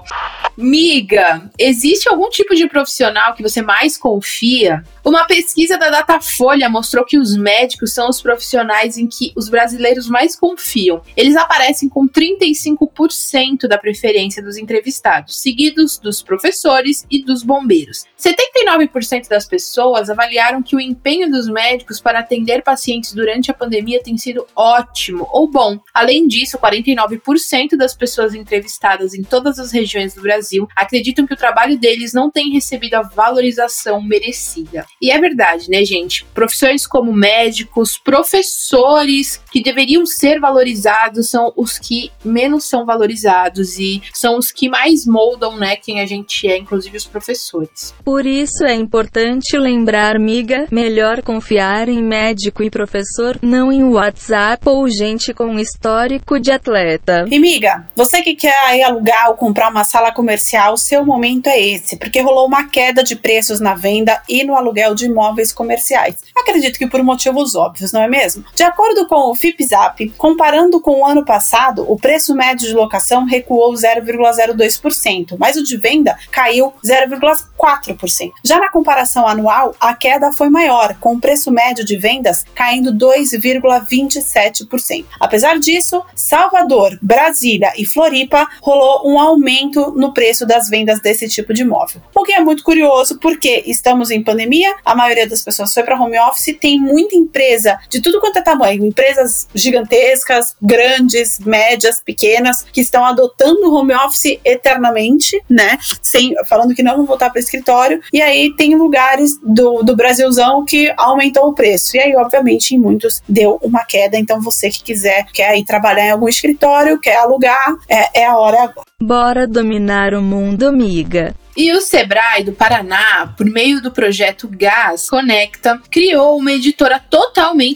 Miga, 0.58 1.42
existe 1.58 2.08
algum 2.10 2.30
tipo 2.30 2.56
de 2.56 2.68
profissional 2.68 3.34
que 3.34 3.44
você 3.44 3.62
mais 3.62 3.98
confia? 3.98 4.84
Uma 5.06 5.28
pesquisa 5.28 5.78
da 5.78 5.92
Datafolha 5.92 6.68
mostrou 6.68 7.06
que 7.06 7.20
os 7.20 7.38
médicos 7.38 7.94
são 7.94 8.10
os 8.10 8.20
profissionais 8.20 8.98
em 8.98 9.06
que 9.06 9.32
os 9.36 9.48
brasileiros 9.48 10.10
mais 10.10 10.36
confiam. 10.36 11.00
Eles 11.16 11.36
aparecem 11.36 11.88
com 11.88 12.10
35% 12.10 13.68
da 13.68 13.78
preferência 13.78 14.42
dos 14.42 14.58
entrevistados, 14.58 15.40
seguidos 15.40 16.00
dos 16.00 16.24
professores 16.24 17.06
e 17.08 17.24
dos 17.24 17.44
bombeiros. 17.44 18.06
79% 18.20 19.28
das 19.30 19.46
pessoas 19.46 20.10
avaliaram 20.10 20.64
que 20.64 20.76
o 20.76 20.82
empenho 20.82 21.30
dos 21.30 21.48
médicos 21.48 22.02
para 22.02 22.18
atender 22.18 22.64
pacientes 22.64 23.14
durante 23.14 23.52
a 23.52 23.54
pandemia 23.54 24.02
tem 24.02 24.18
sido 24.18 24.48
ótimo 24.56 25.28
ou 25.32 25.48
bom. 25.48 25.80
Além 25.94 26.28
disso, 26.28 26.58
49% 26.58 27.78
das 27.78 27.94
pessoas 27.94 28.34
entrevistadas 28.34 29.14
em 29.14 29.22
todas 29.22 29.60
as 29.60 29.72
regiões 29.72 30.16
do 30.16 30.24
Brasil 30.24 30.68
acreditam 30.76 31.28
que 31.28 31.34
o 31.36 31.38
trabalho 31.38 31.78
deles 31.78 32.12
não 32.12 32.32
tem 32.32 32.50
recebido 32.50 32.96
a 32.96 33.04
valorização 33.04 34.02
merecida. 34.02 34.84
E 35.02 35.12
é 35.12 35.20
verdade, 35.20 35.70
né, 35.70 35.84
gente? 35.84 36.26
Profissões 36.34 36.88
como 36.88 37.12
médicos, 37.14 37.98
professores 37.98 39.42
que 39.52 39.62
deveriam 39.62 40.06
ser 40.06 40.40
valorizados 40.40 41.30
são 41.30 41.52
os 41.56 41.78
que 41.78 42.12
menos 42.24 42.66
são 42.66 42.86
valorizados 42.86 43.78
e 43.78 44.02
são 44.14 44.38
os 44.38 44.52
que 44.52 44.70
mais 44.70 45.06
moldam, 45.06 45.58
né, 45.58 45.76
quem 45.76 46.00
a 46.00 46.06
gente 46.06 46.48
é, 46.48 46.58
inclusive 46.58 46.98
os 46.98 47.06
professores. 47.06 47.94
Por 48.04 48.26
isso 48.26 48.64
é 48.64 48.74
importante 48.74 49.58
lembrar, 49.58 50.20
miga, 50.20 50.68
melhor 50.72 51.22
confiar 51.22 51.90
em 51.90 52.02
médico 52.02 52.64
e 52.64 52.70
professor, 52.70 53.38
não 53.42 53.72
em 53.72 53.84
WhatsApp 53.84 54.68
ou 54.68 54.88
gente 54.90 55.34
com 55.34 55.60
histórico 55.60 56.40
de 56.40 56.52
atleta. 56.52 57.26
E 57.30 57.40
miga, 57.40 57.88
você 57.96 58.22
que 58.22 58.36
quer 58.36 58.58
aí 58.66 58.84
alugar 58.84 59.30
ou 59.30 59.36
comprar 59.36 59.70
uma 59.70 59.84
sala 59.84 60.12
comercial, 60.12 60.78
seu 60.78 61.06
momento 61.06 61.48
é 61.48 61.60
esse, 61.60 61.98
porque 61.98 62.22
rolou 62.22 62.48
uma 62.48 62.70
queda 62.70 63.04
de 63.04 63.16
preços 63.16 63.60
na 63.60 63.76
venda 63.76 64.22
e 64.28 64.44
no 64.44 64.56
aluguel 64.56 64.85
aluguel 64.86 64.96
de 64.96 65.06
imóveis 65.06 65.52
comerciais. 65.52 66.16
Acredito 66.36 66.78
que 66.78 66.86
por 66.88 67.02
motivos 67.04 67.56
óbvios, 67.56 67.92
não 67.92 68.02
é 68.02 68.08
mesmo? 68.08 68.46
De 68.54 68.62
acordo 68.64 69.08
com 69.08 69.32
o 69.32 69.36
FIPZAP, 69.36 70.14
comparando 70.18 70.80
com 70.80 71.02
o 71.02 71.06
ano 71.06 71.26
passado, 71.26 71.86
o 71.92 71.98
preço 71.98 72.34
médio 72.36 72.68
de 72.68 72.74
locação 72.74 73.26
recuou 73.26 73.74
0,02%, 73.74 75.36
mas 75.40 75.58
o 75.58 75.64
de 75.64 75.78
venda 75.78 76.16
caiu 76.32 76.72
0,4%. 76.86 78.32
Já 78.44 78.60
na 78.60 78.70
comparação 78.70 79.28
anual, 79.28 79.74
a 79.80 79.96
queda 79.96 80.32
foi 80.32 80.50
maior, 80.50 80.96
com 81.00 81.16
o 81.16 81.20
preço 81.20 81.50
médio 81.52 81.84
de 81.86 81.98
vendas 81.98 82.46
caindo 82.54 82.94
2,27%. 82.94 85.06
Apesar 85.20 85.58
disso, 85.60 86.04
Salvador, 86.16 87.00
Brasília 87.02 87.74
e 87.78 87.86
Floripa 87.86 88.48
rolou 88.62 89.10
um 89.10 89.20
aumento 89.20 89.92
no 89.92 90.14
preço 90.14 90.46
das 90.46 90.70
vendas 90.70 91.00
desse 91.00 91.28
tipo 91.28 91.52
de 91.54 91.64
imóvel. 91.64 92.00
O 92.14 92.24
que 92.24 92.34
é 92.34 92.42
muito 92.42 92.64
curioso 92.64 93.18
porque 93.20 93.64
estamos 93.66 94.12
em 94.12 94.24
pandemia, 94.24 94.75
a 94.84 94.96
maioria 94.96 95.28
das 95.28 95.44
pessoas 95.44 95.74
foi 95.74 95.84
para 95.84 96.00
home 96.00 96.20
office, 96.20 96.58
tem 96.60 96.80
muita 96.80 97.16
empresa 97.16 97.78
de 97.90 98.02
tudo 98.02 98.20
quanto 98.20 98.38
é 98.38 98.42
tamanho, 98.42 98.86
empresas 98.86 99.48
gigantescas, 99.54 100.56
grandes, 100.62 101.40
médias, 101.40 102.02
pequenas, 102.02 102.64
que 102.64 102.82
estão 102.82 103.06
adotando 103.06 103.74
home 103.74 103.94
office 103.94 104.40
eternamente, 104.44 105.42
né? 105.50 105.78
Sem, 106.02 106.34
falando 106.48 106.74
que 106.74 106.84
não 106.84 106.98
vão 106.98 107.06
voltar 107.06 107.30
para 107.30 107.40
escritório. 107.40 108.02
E 108.12 108.22
aí 108.22 108.54
tem 108.56 108.76
lugares 108.76 109.38
do, 109.42 109.84
do 109.84 109.96
Brasilzão 109.96 110.66
que 110.66 110.94
aumentou 110.98 111.48
o 111.48 111.54
preço. 111.54 111.98
E 111.98 112.00
aí, 112.00 112.16
obviamente, 112.16 112.76
em 112.76 112.80
muitos 112.80 113.22
deu 113.28 113.60
uma 113.62 113.84
queda. 113.84 114.18
Então, 114.18 114.42
você 114.42 114.70
que 114.70 114.84
quiser, 114.84 115.26
quer 115.34 115.58
ir 115.58 115.66
trabalhar 115.66 116.08
em 116.08 116.12
algum 116.12 116.28
escritório, 116.28 117.00
quer 117.00 117.18
alugar, 117.18 117.76
é, 117.90 118.22
é 118.22 118.26
a 118.26 118.38
hora 118.38 118.64
agora. 118.64 118.86
Bora 119.02 119.48
dominar 119.48 120.14
o 120.14 120.22
mundo, 120.22 120.68
amiga. 120.68 121.36
E 121.58 121.72
o 121.72 121.80
Sebrae 121.80 122.44
do 122.44 122.52
Paraná, 122.52 123.34
por 123.38 123.46
meio 123.46 123.82
do 123.82 123.90
projeto 123.90 124.50
Gás 124.52 125.10
Conecta, 125.10 125.82
criou 125.90 126.38
uma 126.38 126.52
editora 126.52 127.00
totalmente 127.00 127.25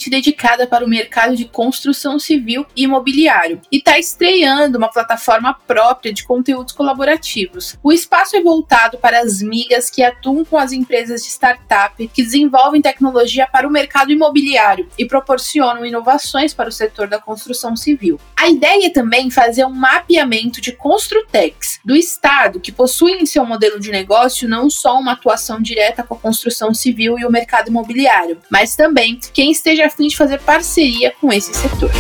dedicada 0.09 0.65
para 0.65 0.85
o 0.85 0.87
mercado 0.87 1.35
de 1.35 1.43
construção 1.43 2.17
civil 2.17 2.65
e 2.77 2.83
imobiliário 2.83 3.59
e 3.69 3.77
está 3.77 3.99
estreando 3.99 4.77
uma 4.77 4.89
plataforma 4.89 5.53
própria 5.53 6.13
de 6.13 6.23
conteúdos 6.23 6.73
colaborativos. 6.73 7.77
O 7.83 7.91
espaço 7.91 8.37
é 8.37 8.41
voltado 8.41 8.97
para 8.97 9.19
as 9.19 9.41
migas 9.41 9.89
que 9.89 10.01
atuam 10.01 10.45
com 10.45 10.57
as 10.57 10.71
empresas 10.71 11.23
de 11.23 11.27
startup 11.27 12.07
que 12.07 12.23
desenvolvem 12.23 12.81
tecnologia 12.81 13.45
para 13.47 13.67
o 13.67 13.71
mercado 13.71 14.13
imobiliário 14.13 14.87
e 14.97 15.05
proporcionam 15.05 15.85
inovações 15.85 16.53
para 16.53 16.69
o 16.69 16.71
setor 16.71 17.09
da 17.09 17.19
construção 17.19 17.75
civil. 17.75 18.17
A 18.37 18.47
ideia 18.47 18.87
é 18.87 18.89
também 18.89 19.29
fazer 19.29 19.65
um 19.65 19.73
mapeamento 19.73 20.61
de 20.61 20.71
construtex 20.71 21.79
do 21.83 21.95
estado 21.95 22.61
que 22.61 22.71
possuem 22.71 23.23
em 23.23 23.25
seu 23.25 23.45
modelo 23.45 23.77
de 23.77 23.91
negócio 23.91 24.47
não 24.47 24.69
só 24.69 24.97
uma 24.97 25.11
atuação 25.11 25.61
direta 25.61 26.01
com 26.01 26.13
a 26.13 26.17
construção 26.17 26.73
civil 26.73 27.19
e 27.19 27.25
o 27.25 27.31
mercado 27.31 27.67
imobiliário, 27.67 28.37
mas 28.49 28.75
também 28.75 29.19
quem 29.33 29.48
esteja 29.51 29.85
a 29.85 29.89
fim 29.89 30.07
de 30.07 30.17
fazer 30.17 30.39
parceria 30.39 31.13
com 31.19 31.31
esse 31.31 31.53
setor. 31.53 31.91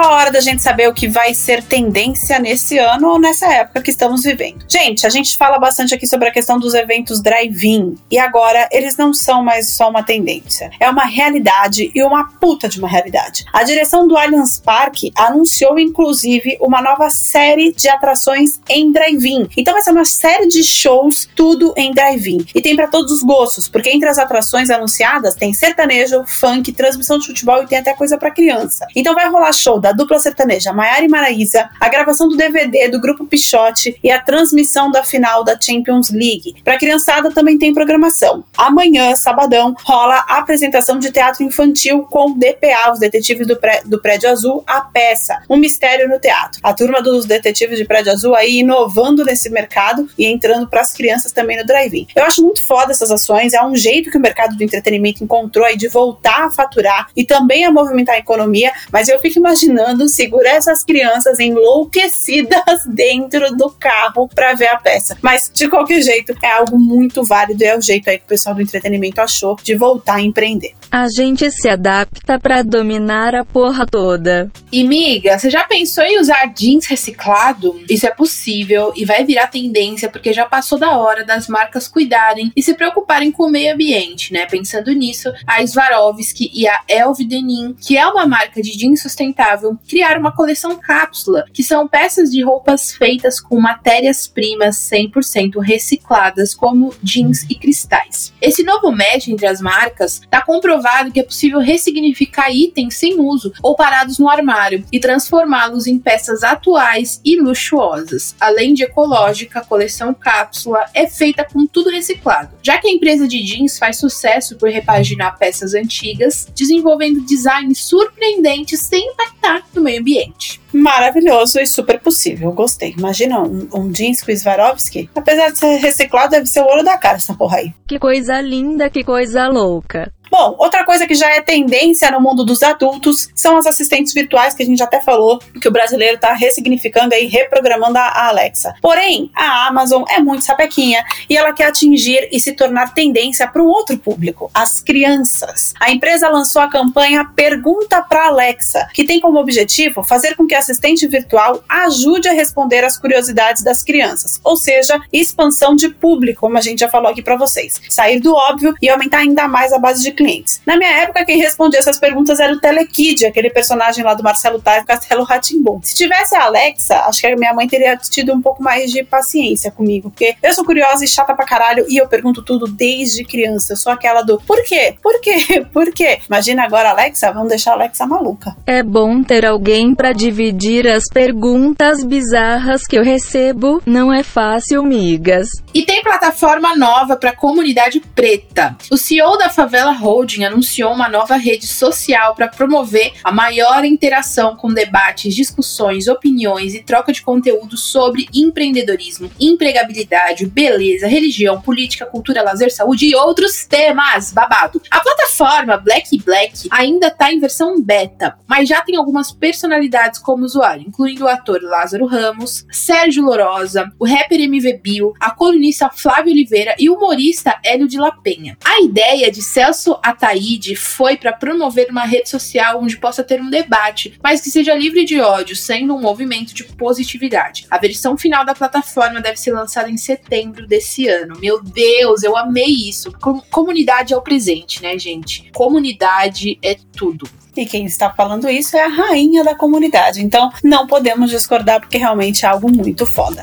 A 0.00 0.10
hora 0.10 0.30
da 0.30 0.40
gente 0.40 0.62
saber 0.62 0.88
o 0.88 0.94
que 0.94 1.08
vai 1.08 1.34
ser 1.34 1.62
tendência 1.62 2.38
nesse 2.38 2.78
ano 2.78 3.08
ou 3.08 3.20
nessa 3.20 3.46
época 3.52 3.82
que 3.82 3.90
estamos 3.90 4.22
vivendo. 4.22 4.64
Gente, 4.68 5.06
a 5.06 5.10
gente 5.10 5.36
fala 5.36 5.58
bastante 5.58 5.94
aqui 5.94 6.06
sobre 6.06 6.28
a 6.28 6.32
questão 6.32 6.58
dos 6.58 6.74
eventos 6.74 7.20
drive-in 7.20 7.96
e 8.10 8.18
agora 8.18 8.68
eles 8.72 8.96
não 8.96 9.12
são 9.12 9.42
mais 9.42 9.70
só 9.70 9.90
uma 9.90 10.02
tendência, 10.02 10.70
é 10.80 10.88
uma 10.88 11.04
realidade 11.04 11.90
e 11.94 12.02
uma 12.02 12.30
puta 12.40 12.68
de 12.68 12.78
uma 12.78 12.88
realidade. 12.88 13.44
A 13.52 13.62
direção 13.62 14.08
do 14.08 14.16
Allianz 14.16 14.58
Parque 14.58 15.12
anunciou 15.14 15.78
inclusive 15.78 16.56
uma 16.60 16.80
nova 16.80 17.10
série 17.10 17.72
de 17.72 17.88
atrações 17.88 18.60
em 18.68 18.90
drive-in. 18.90 19.48
Então 19.56 19.74
vai 19.74 19.82
ser 19.82 19.90
uma 19.90 20.04
série 20.04 20.48
de 20.48 20.62
shows 20.62 21.28
tudo 21.34 21.74
em 21.76 21.92
drive-in 21.92 22.46
e 22.54 22.62
tem 22.62 22.74
para 22.74 22.88
todos 22.88 23.12
os 23.12 23.22
gostos, 23.22 23.68
porque 23.68 23.90
entre 23.90 24.08
as 24.08 24.18
atrações 24.18 24.70
anunciadas 24.70 25.34
tem 25.34 25.52
sertanejo, 25.52 26.24
funk, 26.26 26.72
transmissão 26.72 27.18
de 27.18 27.26
futebol 27.26 27.62
e 27.62 27.66
tem 27.66 27.78
até 27.78 27.92
coisa 27.92 28.16
para 28.16 28.30
criança. 28.30 28.86
Então 28.96 29.14
vai 29.14 29.28
rolar 29.28 29.52
show 29.52 29.78
da 29.78 29.89
dupla 29.92 30.18
sertaneja 30.18 30.72
Maiara 30.72 31.04
e 31.04 31.08
Maraísa, 31.08 31.68
a 31.78 31.88
gravação 31.88 32.28
do 32.28 32.36
DVD 32.36 32.88
do 32.88 33.00
grupo 33.00 33.26
Pichote 33.26 33.98
e 34.02 34.10
a 34.10 34.20
transmissão 34.20 34.90
da 34.90 35.02
final 35.02 35.44
da 35.44 35.58
Champions 35.60 36.10
League. 36.10 36.54
Para 36.64 36.78
criançada 36.78 37.30
também 37.30 37.58
tem 37.58 37.74
programação. 37.74 38.44
Amanhã, 38.56 39.14
sabadão, 39.14 39.74
rola 39.84 40.24
a 40.28 40.38
apresentação 40.38 40.98
de 40.98 41.10
teatro 41.10 41.44
infantil 41.44 42.02
com 42.02 42.38
DPA, 42.38 42.92
os 42.92 42.98
Detetives 42.98 43.46
do, 43.46 43.56
Pré 43.56 43.82
do 43.84 44.00
Prédio 44.00 44.30
Azul, 44.30 44.62
a 44.66 44.80
peça 44.80 45.42
Um 45.48 45.56
Mistério 45.56 46.08
no 46.08 46.18
Teatro. 46.18 46.60
A 46.62 46.72
turma 46.72 47.02
dos 47.02 47.26
Detetives 47.26 47.78
de 47.78 47.84
Prédio 47.84 48.12
Azul 48.12 48.34
aí 48.34 48.60
inovando 48.60 49.24
nesse 49.24 49.50
mercado 49.50 50.08
e 50.18 50.26
entrando 50.26 50.68
para 50.68 50.80
as 50.80 50.92
crianças 50.92 51.32
também 51.32 51.56
no 51.56 51.64
drive-in. 51.64 52.06
Eu 52.14 52.24
acho 52.24 52.42
muito 52.42 52.62
foda 52.64 52.92
essas 52.92 53.10
ações, 53.10 53.52
é 53.52 53.64
um 53.64 53.74
jeito 53.74 54.10
que 54.10 54.16
o 54.16 54.20
mercado 54.20 54.56
do 54.56 54.62
entretenimento 54.62 55.24
encontrou 55.24 55.64
aí 55.64 55.76
de 55.76 55.88
voltar 55.88 56.46
a 56.46 56.50
faturar 56.50 57.08
e 57.16 57.24
também 57.24 57.64
a 57.64 57.70
movimentar 57.70 58.14
a 58.14 58.18
economia, 58.18 58.72
mas 58.92 59.08
eu 59.08 59.18
fico 59.20 59.38
imaginando 59.38 59.79
imaginando 59.80 60.08
segurar 60.08 60.56
essas 60.56 60.84
crianças 60.84 61.38
enlouquecidas 61.40 62.84
dentro 62.86 63.56
do 63.56 63.70
carro 63.70 64.28
para 64.28 64.54
ver 64.54 64.68
a 64.68 64.76
peça. 64.76 65.16
Mas 65.22 65.50
de 65.52 65.68
qualquer 65.68 66.02
jeito, 66.02 66.34
é 66.42 66.52
algo 66.52 66.78
muito 66.78 67.24
válido 67.24 67.62
e 67.62 67.66
é 67.66 67.76
o 67.76 67.80
jeito 67.80 68.08
aí 68.10 68.18
que 68.18 68.24
o 68.24 68.28
pessoal 68.28 68.54
do 68.54 68.62
entretenimento 68.62 69.20
achou 69.20 69.56
de 69.62 69.74
voltar 69.74 70.16
a 70.16 70.20
empreender. 70.20 70.74
A 70.90 71.06
gente 71.08 71.50
se 71.50 71.68
adapta 71.68 72.38
para 72.38 72.62
dominar 72.62 73.34
a 73.34 73.44
porra 73.44 73.86
toda. 73.86 74.50
E 74.72 74.82
miga, 74.82 75.38
você 75.38 75.48
já 75.48 75.64
pensou 75.64 76.02
em 76.04 76.20
usar 76.20 76.46
jeans 76.46 76.86
reciclado? 76.86 77.80
Isso 77.88 78.06
é 78.06 78.10
possível 78.10 78.92
e 78.96 79.04
vai 79.04 79.24
virar 79.24 79.46
tendência 79.46 80.08
porque 80.10 80.32
já 80.32 80.46
passou 80.46 80.78
da 80.78 80.96
hora 80.96 81.24
das 81.24 81.46
marcas 81.46 81.86
cuidarem 81.86 82.52
e 82.56 82.62
se 82.62 82.74
preocuparem 82.74 83.30
com 83.30 83.44
o 83.44 83.50
meio 83.50 83.72
ambiente, 83.72 84.32
né? 84.32 84.46
Pensando 84.46 84.92
nisso, 84.92 85.32
a 85.46 85.64
Swarovski 85.64 86.50
e 86.52 86.66
a 86.66 86.80
Elve 86.88 87.24
Denim, 87.24 87.74
que 87.80 87.96
é 87.96 88.06
uma 88.06 88.26
marca 88.26 88.60
de 88.60 88.76
jeans 88.76 89.00
sustentável, 89.00 89.59
criaram 89.88 90.20
uma 90.20 90.34
coleção 90.34 90.76
cápsula, 90.78 91.44
que 91.52 91.62
são 91.62 91.88
peças 91.88 92.30
de 92.30 92.42
roupas 92.42 92.92
feitas 92.92 93.40
com 93.40 93.60
matérias-primas 93.60 94.76
100% 94.90 95.60
recicladas, 95.60 96.54
como 96.54 96.94
jeans 97.02 97.44
e 97.48 97.54
cristais. 97.54 98.32
Esse 98.40 98.62
novo 98.62 98.90
match 98.90 99.28
entre 99.28 99.46
as 99.46 99.60
marcas 99.60 100.20
está 100.20 100.40
comprovado 100.40 101.10
que 101.12 101.20
é 101.20 101.22
possível 101.22 101.60
ressignificar 101.60 102.50
itens 102.50 102.94
sem 102.94 103.20
uso 103.20 103.52
ou 103.62 103.74
parados 103.74 104.18
no 104.18 104.28
armário 104.28 104.84
e 104.92 105.00
transformá-los 105.00 105.86
em 105.86 105.98
peças 105.98 106.42
atuais 106.42 107.20
e 107.24 107.40
luxuosas. 107.40 108.34
Além 108.40 108.74
de 108.74 108.84
ecológica, 108.84 109.60
a 109.60 109.64
coleção 109.64 110.14
cápsula 110.14 110.84
é 110.94 111.06
feita 111.06 111.44
com 111.44 111.66
tudo 111.66 111.90
reciclado. 111.90 112.56
Já 112.62 112.78
que 112.78 112.88
a 112.88 112.92
empresa 112.92 113.26
de 113.26 113.42
jeans 113.42 113.78
faz 113.78 113.96
sucesso 113.96 114.56
por 114.56 114.68
repaginar 114.68 115.38
peças 115.38 115.74
antigas, 115.74 116.46
desenvolvendo 116.54 117.20
designs 117.22 117.84
surpreendentes 117.84 118.80
sem 118.80 119.12
impactar 119.12 119.49
no 119.74 119.82
meio 119.82 120.00
ambiente 120.00 120.60
maravilhoso 120.72 121.58
e 121.58 121.66
super 121.66 122.00
possível. 122.00 122.52
Gostei. 122.52 122.94
Imagina 122.96 123.40
um, 123.40 123.68
um 123.74 123.90
jeans 123.90 124.22
com 124.22 124.34
Swarovski. 124.34 125.10
Apesar 125.14 125.50
de 125.50 125.58
ser 125.58 125.76
reciclado, 125.76 126.30
deve 126.30 126.46
ser 126.46 126.60
o 126.60 126.66
olho 126.66 126.84
da 126.84 126.96
cara 126.98 127.16
essa 127.16 127.34
porra 127.34 127.58
aí. 127.58 127.74
Que 127.86 127.98
coisa 127.98 128.40
linda, 128.40 128.88
que 128.88 129.04
coisa 129.04 129.48
louca. 129.48 130.12
Bom, 130.30 130.54
outra 130.58 130.84
coisa 130.84 131.06
que 131.06 131.14
já 131.14 131.28
é 131.30 131.42
tendência 131.42 132.10
no 132.10 132.20
mundo 132.20 132.44
dos 132.44 132.62
adultos 132.62 133.28
são 133.34 133.56
as 133.56 133.66
assistentes 133.66 134.14
virtuais, 134.14 134.54
que 134.54 134.62
a 134.62 134.66
gente 134.66 134.82
até 134.82 135.00
falou 135.00 135.40
que 135.60 135.68
o 135.68 135.72
brasileiro 135.72 136.14
está 136.14 136.32
ressignificando 136.32 137.14
e 137.14 137.26
reprogramando 137.26 137.98
a 137.98 138.28
Alexa. 138.28 138.72
Porém, 138.80 139.30
a 139.34 139.66
Amazon 139.66 140.04
é 140.08 140.20
muito 140.20 140.44
sapequinha 140.44 141.04
e 141.28 141.36
ela 141.36 141.52
quer 141.52 141.66
atingir 141.66 142.28
e 142.30 142.38
se 142.38 142.52
tornar 142.52 142.94
tendência 142.94 143.46
para 143.48 143.62
um 143.62 143.66
outro 143.66 143.98
público, 143.98 144.50
as 144.54 144.78
crianças. 144.78 145.74
A 145.80 145.90
empresa 145.90 146.28
lançou 146.28 146.62
a 146.62 146.70
campanha 146.70 147.24
Pergunta 147.34 148.02
para 148.02 148.28
Alexa, 148.28 148.88
que 148.94 149.04
tem 149.04 149.18
como 149.18 149.40
objetivo 149.40 150.02
fazer 150.04 150.36
com 150.36 150.46
que 150.46 150.54
a 150.54 150.58
assistente 150.58 151.06
virtual 151.08 151.62
ajude 151.68 152.28
a 152.28 152.32
responder 152.32 152.84
às 152.84 152.96
curiosidades 152.96 153.64
das 153.64 153.82
crianças, 153.82 154.40
ou 154.44 154.56
seja, 154.56 155.00
expansão 155.12 155.74
de 155.74 155.88
público, 155.88 156.40
como 156.40 156.56
a 156.56 156.60
gente 156.60 156.80
já 156.80 156.88
falou 156.88 157.10
aqui 157.10 157.22
para 157.22 157.36
vocês. 157.36 157.80
Sair 157.88 158.20
do 158.20 158.32
óbvio 158.34 158.74
e 158.80 158.88
aumentar 158.88 159.18
ainda 159.18 159.48
mais 159.48 159.72
a 159.72 159.78
base 159.78 160.02
de 160.02 160.12
clientes. 160.20 160.60
Na 160.66 160.76
minha 160.76 160.90
época, 160.90 161.24
quem 161.24 161.38
respondia 161.38 161.80
essas 161.80 161.98
perguntas 161.98 162.38
era 162.38 162.52
o 162.52 162.60
Telekid, 162.60 163.24
aquele 163.24 163.48
personagem 163.48 164.04
lá 164.04 164.12
do 164.12 164.22
Marcelo 164.22 164.60
Tais, 164.60 164.84
Castelo 164.84 165.24
Ratimbum. 165.24 165.80
Se 165.82 165.94
tivesse 165.94 166.36
a 166.36 166.44
Alexa, 166.44 166.96
acho 167.06 167.22
que 167.22 167.26
a 167.26 167.36
minha 167.36 167.54
mãe 167.54 167.66
teria 167.66 167.96
tido 167.96 168.34
um 168.34 168.42
pouco 168.42 168.62
mais 168.62 168.90
de 168.90 169.02
paciência 169.02 169.70
comigo, 169.70 170.10
porque 170.10 170.36
eu 170.42 170.52
sou 170.52 170.64
curiosa 170.64 171.02
e 171.02 171.08
chata 171.08 171.34
pra 171.34 171.46
caralho 171.46 171.86
e 171.88 171.96
eu 171.96 172.06
pergunto 172.06 172.42
tudo 172.42 172.66
desde 172.66 173.24
criança. 173.24 173.72
Eu 173.72 173.76
sou 173.78 173.90
aquela 173.90 174.20
do 174.22 174.38
por 174.46 174.62
quê? 174.64 174.94
Por 175.02 175.18
quê? 175.20 175.64
Por 175.72 175.92
quê? 175.92 176.18
Imagina 176.28 176.64
agora, 176.64 176.90
Alexa, 176.90 177.32
vamos 177.32 177.48
deixar 177.48 177.72
a 177.72 177.74
Alexa 177.74 178.06
maluca. 178.06 178.56
É 178.66 178.82
bom 178.82 179.22
ter 179.22 179.46
alguém 179.46 179.94
para 179.94 180.12
dividir 180.12 180.86
as 180.86 181.04
perguntas 181.04 182.04
bizarras 182.04 182.86
que 182.86 182.96
eu 182.96 183.02
recebo. 183.02 183.80
Não 183.86 184.12
é 184.12 184.22
fácil, 184.22 184.82
migas. 184.82 185.48
E 185.72 185.82
tem 185.82 186.02
plataforma 186.02 186.76
nova 186.76 187.16
para 187.16 187.32
comunidade 187.32 188.00
preta. 188.14 188.76
O 188.90 188.96
CEO 188.96 189.38
da 189.38 189.48
Favela 189.48 189.92
Holding 190.10 190.42
anunciou 190.42 190.92
uma 190.92 191.08
nova 191.08 191.36
rede 191.36 191.68
social 191.68 192.34
para 192.34 192.48
promover 192.48 193.12
a 193.22 193.30
maior 193.30 193.84
interação 193.84 194.56
com 194.56 194.74
debates, 194.74 195.32
discussões, 195.32 196.08
opiniões 196.08 196.74
e 196.74 196.82
troca 196.82 197.12
de 197.12 197.22
conteúdo 197.22 197.76
sobre 197.76 198.26
empreendedorismo, 198.34 199.30
empregabilidade, 199.38 200.46
beleza, 200.46 201.06
religião, 201.06 201.60
política, 201.60 202.06
cultura, 202.06 202.42
lazer, 202.42 202.72
saúde 202.72 203.06
e 203.06 203.14
outros 203.14 203.64
temas. 203.66 204.32
Babado. 204.32 204.82
A 204.90 204.98
plataforma 204.98 205.76
Black 205.76 206.18
Black 206.18 206.68
ainda 206.72 207.06
está 207.06 207.32
em 207.32 207.38
versão 207.38 207.80
beta, 207.80 208.36
mas 208.48 208.68
já 208.68 208.82
tem 208.82 208.96
algumas 208.96 209.30
personalidades 209.30 210.18
como 210.18 210.44
usuário, 210.44 210.88
incluindo 210.88 211.24
o 211.24 211.28
ator 211.28 211.62
Lázaro 211.62 212.06
Ramos, 212.06 212.66
Sérgio 212.72 213.22
Lorosa, 213.22 213.88
o 213.96 214.04
rapper 214.04 214.40
MV 214.40 214.80
Bill, 214.82 215.12
a 215.20 215.30
colunista 215.30 215.88
Flávia 215.88 216.32
Oliveira 216.32 216.74
e 216.80 216.90
o 216.90 216.94
humorista 216.94 217.56
Hélio 217.64 217.86
de 217.86 217.96
La 217.96 218.10
Penha. 218.10 218.58
A 218.64 218.82
ideia 218.82 219.30
de 219.30 219.40
Celso 219.40 219.99
Ataíde 220.02 220.74
foi 220.74 221.16
para 221.16 221.32
promover 221.32 221.88
uma 221.90 222.04
rede 222.04 222.28
social 222.28 222.80
onde 222.82 222.96
possa 222.96 223.22
ter 223.24 223.40
um 223.40 223.50
debate, 223.50 224.18
mas 224.22 224.40
que 224.40 224.50
seja 224.50 224.74
livre 224.74 225.04
de 225.04 225.20
ódio, 225.20 225.56
sendo 225.56 225.94
um 225.94 226.00
movimento 226.00 226.54
de 226.54 226.64
positividade. 226.64 227.66
A 227.70 227.78
versão 227.78 228.16
final 228.16 228.44
da 228.44 228.54
plataforma 228.54 229.20
deve 229.20 229.38
ser 229.38 229.52
lançada 229.52 229.90
em 229.90 229.96
setembro 229.96 230.66
desse 230.66 231.08
ano. 231.08 231.38
Meu 231.40 231.62
Deus, 231.62 232.22
eu 232.22 232.36
amei 232.36 232.88
isso. 232.88 233.12
Com 233.20 233.40
comunidade 233.40 234.12
é 234.12 234.16
o 234.16 234.22
presente, 234.22 234.82
né, 234.82 234.98
gente? 234.98 235.50
Comunidade 235.52 236.58
é 236.62 236.76
tudo. 236.96 237.28
E 237.56 237.66
quem 237.66 237.84
está 237.84 238.10
falando 238.10 238.48
isso 238.48 238.76
é 238.76 238.84
a 238.84 238.88
rainha 238.88 239.42
da 239.42 239.54
comunidade. 239.54 240.22
Então, 240.22 240.50
não 240.62 240.86
podemos 240.86 241.30
discordar 241.30 241.80
porque 241.80 241.98
realmente 241.98 242.44
é 242.44 242.48
algo 242.48 242.70
muito 242.70 243.04
foda. 243.04 243.42